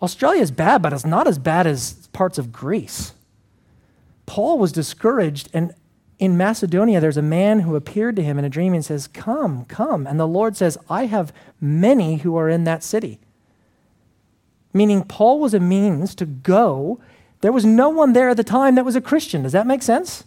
Australia 0.00 0.42
is 0.42 0.50
bad, 0.50 0.82
but 0.82 0.92
it's 0.92 1.04
not 1.04 1.26
as 1.26 1.38
bad 1.38 1.66
as 1.66 2.08
parts 2.12 2.38
of 2.38 2.52
Greece. 2.52 3.14
Paul 4.26 4.58
was 4.58 4.72
discouraged, 4.72 5.48
and 5.52 5.74
in 6.18 6.36
Macedonia, 6.36 7.00
there's 7.00 7.16
a 7.16 7.22
man 7.22 7.60
who 7.60 7.76
appeared 7.76 8.16
to 8.16 8.22
him 8.22 8.38
in 8.38 8.44
a 8.44 8.48
dream 8.48 8.72
and 8.72 8.84
says, 8.84 9.06
Come, 9.06 9.64
come. 9.66 10.06
And 10.06 10.18
the 10.18 10.28
Lord 10.28 10.56
says, 10.56 10.78
I 10.88 11.06
have 11.06 11.32
many 11.60 12.18
who 12.18 12.36
are 12.36 12.48
in 12.48 12.64
that 12.64 12.82
city. 12.82 13.18
Meaning, 14.72 15.04
Paul 15.04 15.40
was 15.40 15.54
a 15.54 15.60
means 15.60 16.14
to 16.16 16.26
go. 16.26 17.00
There 17.40 17.52
was 17.52 17.64
no 17.64 17.90
one 17.90 18.12
there 18.12 18.30
at 18.30 18.36
the 18.36 18.44
time 18.44 18.74
that 18.76 18.84
was 18.84 18.96
a 18.96 19.00
Christian. 19.00 19.42
Does 19.42 19.52
that 19.52 19.66
make 19.66 19.82
sense? 19.82 20.24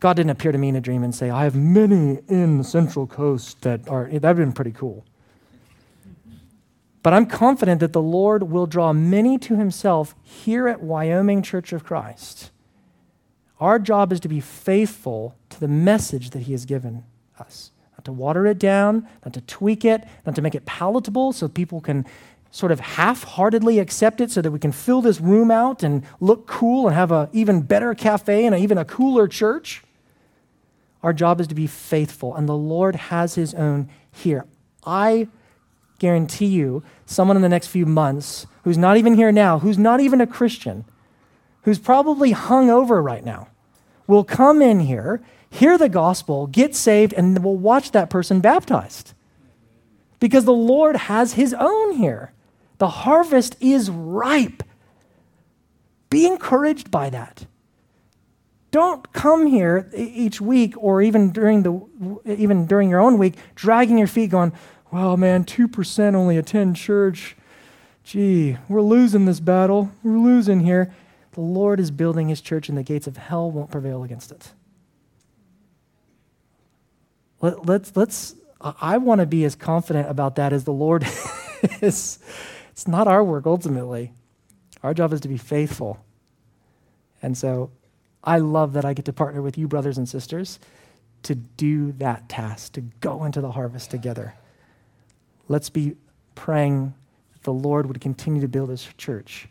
God 0.00 0.16
didn't 0.16 0.30
appear 0.30 0.52
to 0.52 0.58
me 0.58 0.68
in 0.68 0.76
a 0.76 0.80
dream 0.80 1.04
and 1.04 1.14
say, 1.14 1.30
I 1.30 1.44
have 1.44 1.54
many 1.54 2.18
in 2.28 2.58
the 2.58 2.64
Central 2.64 3.06
Coast 3.06 3.62
that 3.62 3.88
are, 3.88 4.04
that 4.06 4.12
would 4.12 4.24
have 4.24 4.36
been 4.36 4.52
pretty 4.52 4.72
cool. 4.72 5.04
But 7.02 7.12
I'm 7.12 7.26
confident 7.26 7.80
that 7.80 7.92
the 7.92 8.02
Lord 8.02 8.44
will 8.44 8.66
draw 8.66 8.92
many 8.92 9.38
to 9.38 9.56
himself 9.56 10.14
here 10.22 10.68
at 10.68 10.82
Wyoming 10.82 11.42
Church 11.42 11.72
of 11.72 11.84
Christ. 11.84 12.50
Our 13.58 13.78
job 13.78 14.12
is 14.12 14.20
to 14.20 14.28
be 14.28 14.40
faithful 14.40 15.36
to 15.50 15.60
the 15.60 15.68
message 15.68 16.30
that 16.30 16.40
he 16.40 16.52
has 16.52 16.64
given 16.64 17.04
us. 17.38 17.70
Not 17.92 18.04
to 18.06 18.12
water 18.12 18.46
it 18.46 18.58
down, 18.58 19.08
not 19.24 19.34
to 19.34 19.40
tweak 19.42 19.84
it, 19.84 20.04
not 20.26 20.34
to 20.36 20.42
make 20.42 20.54
it 20.54 20.64
palatable 20.64 21.32
so 21.32 21.48
people 21.48 21.80
can 21.80 22.06
sort 22.50 22.70
of 22.70 22.80
half 22.80 23.24
heartedly 23.24 23.78
accept 23.78 24.20
it 24.20 24.30
so 24.30 24.42
that 24.42 24.50
we 24.50 24.58
can 24.58 24.72
fill 24.72 25.00
this 25.00 25.20
room 25.20 25.50
out 25.50 25.82
and 25.82 26.04
look 26.20 26.46
cool 26.46 26.86
and 26.86 26.94
have 26.94 27.10
an 27.10 27.28
even 27.32 27.62
better 27.62 27.94
cafe 27.94 28.44
and 28.46 28.54
a, 28.54 28.58
even 28.58 28.78
a 28.78 28.84
cooler 28.84 29.26
church. 29.26 29.82
Our 31.02 31.12
job 31.12 31.40
is 31.40 31.48
to 31.48 31.54
be 31.54 31.66
faithful, 31.66 32.34
and 32.36 32.48
the 32.48 32.56
Lord 32.56 32.94
has 32.94 33.34
his 33.34 33.54
own 33.54 33.88
here. 34.12 34.44
I 34.84 35.28
guarantee 36.02 36.46
you, 36.46 36.82
someone 37.06 37.36
in 37.36 37.42
the 37.42 37.48
next 37.48 37.68
few 37.68 37.86
months 37.86 38.44
who's 38.64 38.76
not 38.76 38.96
even 38.96 39.14
here 39.14 39.30
now, 39.30 39.60
who's 39.60 39.78
not 39.78 40.00
even 40.00 40.20
a 40.20 40.26
Christian, 40.26 40.84
who's 41.62 41.78
probably 41.78 42.32
hung 42.32 42.68
over 42.68 43.00
right 43.00 43.24
now, 43.24 43.46
will 44.08 44.24
come 44.24 44.60
in 44.60 44.80
here, 44.80 45.22
hear 45.48 45.78
the 45.78 45.88
gospel, 45.88 46.48
get 46.48 46.74
saved, 46.74 47.12
and 47.12 47.44
will 47.44 47.56
watch 47.56 47.92
that 47.92 48.10
person 48.10 48.40
baptized. 48.40 49.14
Because 50.18 50.44
the 50.44 50.52
Lord 50.52 50.96
has 50.96 51.34
his 51.34 51.54
own 51.54 51.92
here. 51.92 52.32
The 52.78 52.88
harvest 52.88 53.56
is 53.60 53.88
ripe. 53.88 54.64
Be 56.10 56.26
encouraged 56.26 56.90
by 56.90 57.10
that. 57.10 57.46
Don't 58.72 59.12
come 59.12 59.46
here 59.46 59.88
each 59.94 60.40
week 60.40 60.74
or 60.76 61.00
even 61.00 61.30
during 61.30 61.62
the 61.62 62.24
even 62.24 62.66
during 62.66 62.88
your 62.88 63.00
own 63.00 63.18
week 63.18 63.34
dragging 63.54 63.98
your 63.98 64.06
feet 64.06 64.30
going, 64.30 64.52
well, 64.92 65.16
man, 65.16 65.44
2% 65.44 66.14
only 66.14 66.36
attend 66.36 66.76
church. 66.76 67.34
Gee, 68.04 68.58
we're 68.68 68.82
losing 68.82 69.24
this 69.24 69.40
battle. 69.40 69.90
We're 70.02 70.18
losing 70.18 70.60
here. 70.60 70.94
The 71.32 71.40
Lord 71.40 71.80
is 71.80 71.90
building 71.90 72.28
his 72.28 72.42
church, 72.42 72.68
and 72.68 72.76
the 72.76 72.82
gates 72.82 73.06
of 73.06 73.16
hell 73.16 73.50
won't 73.50 73.70
prevail 73.70 74.02
against 74.04 74.30
it. 74.30 74.52
Let, 77.40 77.64
let's, 77.64 77.96
let's, 77.96 78.34
I 78.60 78.98
want 78.98 79.20
to 79.20 79.26
be 79.26 79.44
as 79.44 79.56
confident 79.56 80.10
about 80.10 80.36
that 80.36 80.52
as 80.52 80.64
the 80.64 80.72
Lord 80.72 81.04
is. 81.80 82.18
It's 82.70 82.86
not 82.86 83.08
our 83.08 83.24
work 83.24 83.46
ultimately. 83.46 84.12
Our 84.82 84.92
job 84.92 85.14
is 85.14 85.20
to 85.22 85.28
be 85.28 85.38
faithful. 85.38 86.04
And 87.22 87.38
so 87.38 87.70
I 88.22 88.38
love 88.38 88.74
that 88.74 88.84
I 88.84 88.92
get 88.92 89.06
to 89.06 89.12
partner 89.12 89.40
with 89.40 89.56
you, 89.56 89.68
brothers 89.68 89.96
and 89.96 90.08
sisters, 90.08 90.58
to 91.22 91.34
do 91.34 91.92
that 91.92 92.28
task, 92.28 92.74
to 92.74 92.82
go 92.82 93.24
into 93.24 93.40
the 93.40 93.52
harvest 93.52 93.90
together. 93.90 94.34
Let's 95.52 95.68
be 95.68 95.96
praying 96.34 96.94
that 97.34 97.42
the 97.42 97.52
Lord 97.52 97.84
would 97.84 98.00
continue 98.00 98.40
to 98.40 98.48
build 98.48 98.70
his 98.70 98.88
church 98.96 99.50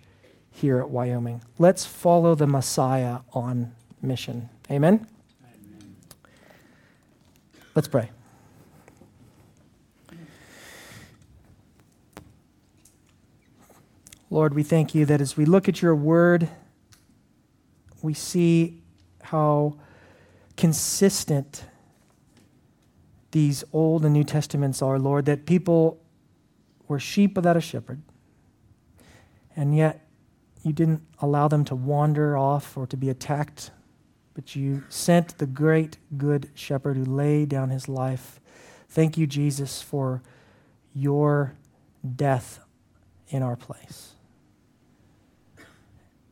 here 0.49 0.79
at 0.79 0.89
Wyoming. 0.89 1.43
Let's 1.59 1.85
follow 1.85 2.33
the 2.33 2.47
Messiah 2.47 3.19
on 3.33 3.75
mission. 4.01 4.49
Amen? 4.71 5.05
Amen. 5.43 5.95
Let's 7.75 7.87
pray. 7.87 8.09
Lord, 14.31 14.55
we 14.55 14.63
thank 14.63 14.95
you 14.95 15.05
that 15.05 15.21
as 15.21 15.37
we 15.37 15.45
look 15.45 15.69
at 15.69 15.83
your 15.83 15.95
word, 15.95 16.49
we 18.01 18.15
see 18.15 18.81
how 19.21 19.77
consistent 20.57 21.65
these 23.31 23.63
Old 23.71 24.03
and 24.03 24.13
New 24.13 24.23
Testaments 24.23 24.81
are, 24.81 24.99
Lord, 24.99 25.25
that 25.25 25.45
people 25.45 26.01
were 26.87 26.99
sheep 26.99 27.35
without 27.35 27.57
a 27.57 27.61
shepherd, 27.61 28.01
and 29.55 29.75
yet 29.75 30.07
you 30.63 30.73
didn't 30.73 31.01
allow 31.19 31.47
them 31.47 31.63
to 31.65 31.75
wander 31.75 32.37
off 32.37 32.77
or 32.77 32.85
to 32.87 32.97
be 32.97 33.09
attacked, 33.09 33.71
but 34.33 34.55
you 34.55 34.83
sent 34.89 35.37
the 35.37 35.45
great 35.45 35.97
good 36.17 36.49
shepherd 36.53 36.97
who 36.97 37.05
laid 37.05 37.49
down 37.49 37.69
his 37.69 37.87
life. 37.89 38.39
Thank 38.89 39.17
you, 39.17 39.25
Jesus, 39.25 39.81
for 39.81 40.21
your 40.93 41.55
death 42.15 42.59
in 43.29 43.41
our 43.41 43.55
place. 43.55 44.15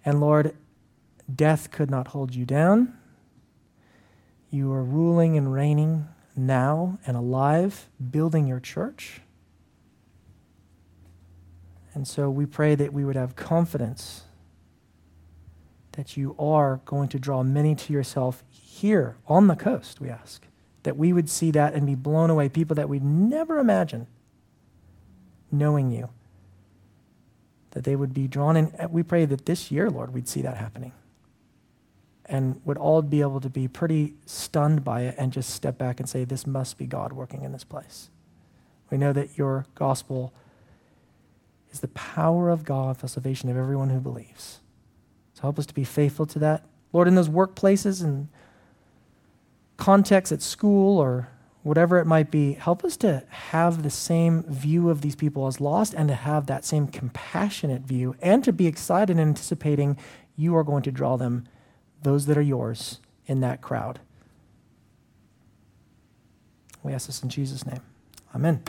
And 0.03 0.19
Lord, 0.19 0.55
death 1.33 1.71
could 1.71 1.89
not 1.89 2.09
hold 2.09 2.35
you 2.35 2.45
down. 2.45 2.97
You 4.51 4.71
are 4.73 4.83
ruling 4.83 5.38
and 5.38 5.53
reigning 5.53 6.07
now 6.45 6.99
and 7.06 7.15
alive, 7.15 7.89
building 8.12 8.47
your 8.47 8.60
church. 8.60 9.21
And 11.93 12.08
so 12.08 12.30
we 12.30 12.45
pray 12.45 12.75
that 12.75 12.93
we 12.93 13.04
would 13.04 13.15
have 13.15 13.36
confidence 13.36 14.23
that 15.93 16.15
you 16.15 16.36
are 16.39 16.80
going 16.86 17.10
to 17.10 17.19
draw 17.19 17.43
many 17.43 17.75
to 17.75 17.91
yourself 17.91 18.43
here 18.49 19.17
on 19.28 19.47
the 19.47 19.56
coast, 19.56 19.99
we 19.99 20.10
ask. 20.10 20.45
That 20.84 20.95
we 20.95 21.12
would 21.12 21.30
see 21.30 21.52
that 21.52 21.73
and 21.73 21.86
be 21.86 21.95
blown 21.95 22.30
away, 22.30 22.47
people 22.47 22.75
that 22.75 22.88
we'd 22.88 23.04
never 23.04 23.60
imagine 23.60 24.08
knowing 25.52 25.91
you. 25.91 26.10
That 27.71 27.84
they 27.84 27.95
would 27.95 28.13
be 28.13 28.28
drawn 28.28 28.56
in. 28.56 28.71
We 28.89 29.04
pray 29.04 29.25
that 29.25 29.45
this 29.45 29.71
year, 29.71 29.89
Lord, 29.89 30.13
we'd 30.13 30.28
see 30.28 30.41
that 30.41 30.58
happening 30.58 30.93
and 32.29 32.61
would 32.63 32.77
all 32.77 33.01
be 33.01 33.21
able 33.21 33.41
to 33.41 33.49
be 33.49 33.67
pretty 33.67 34.13
stunned 34.25 34.83
by 34.83 35.01
it 35.01 35.15
and 35.17 35.33
just 35.33 35.49
step 35.49 35.77
back 35.77 35.99
and 35.99 36.07
say, 36.07 36.23
This 36.23 36.45
must 36.45 36.77
be 36.77 36.85
God 36.85 37.11
working 37.11 37.43
in 37.43 37.51
this 37.51 37.63
place. 37.63 38.09
We 38.91 38.97
know 38.97 39.11
that 39.13 39.37
your 39.37 39.65
gospel 39.75 40.33
is 41.71 41.79
the 41.79 41.87
power 41.89 42.49
of 42.49 42.63
God 42.63 42.97
for 42.97 43.07
salvation 43.07 43.49
of 43.49 43.57
everyone 43.57 43.89
who 43.89 43.99
believes. 43.99 44.59
So 45.33 45.41
help 45.41 45.59
us 45.59 45.65
to 45.67 45.73
be 45.73 45.83
faithful 45.83 46.25
to 46.27 46.39
that. 46.39 46.65
Lord, 46.93 47.07
in 47.07 47.15
those 47.15 47.29
workplaces 47.29 48.03
and 48.03 48.29
contexts 49.77 50.31
at 50.31 50.41
school 50.41 50.97
or 50.97 51.29
whatever 51.63 51.99
it 51.99 52.05
might 52.05 52.31
be, 52.31 52.53
help 52.53 52.83
us 52.83 52.97
to 52.97 53.23
have 53.29 53.83
the 53.83 53.89
same 53.89 54.43
view 54.43 54.89
of 54.89 55.01
these 55.01 55.15
people 55.15 55.47
as 55.47 55.61
lost 55.61 55.93
and 55.93 56.07
to 56.09 56.15
have 56.15 56.47
that 56.47 56.65
same 56.65 56.87
compassionate 56.87 57.81
view 57.83 58.15
and 58.21 58.43
to 58.43 58.53
be 58.53 58.65
excited 58.65 59.11
and 59.11 59.19
anticipating 59.19 59.97
you 60.35 60.55
are 60.55 60.63
going 60.63 60.83
to 60.83 60.91
draw 60.91 61.17
them 61.17 61.47
those 62.01 62.25
that 62.25 62.38
are 62.38 62.41
yours 62.41 62.99
in 63.25 63.41
that 63.41 63.62
crowd. 63.62 63.99
We 66.83 66.93
ask 66.93 67.07
this 67.07 67.21
in 67.21 67.29
Jesus' 67.29 67.65
name. 67.65 67.81
Amen. 68.33 68.63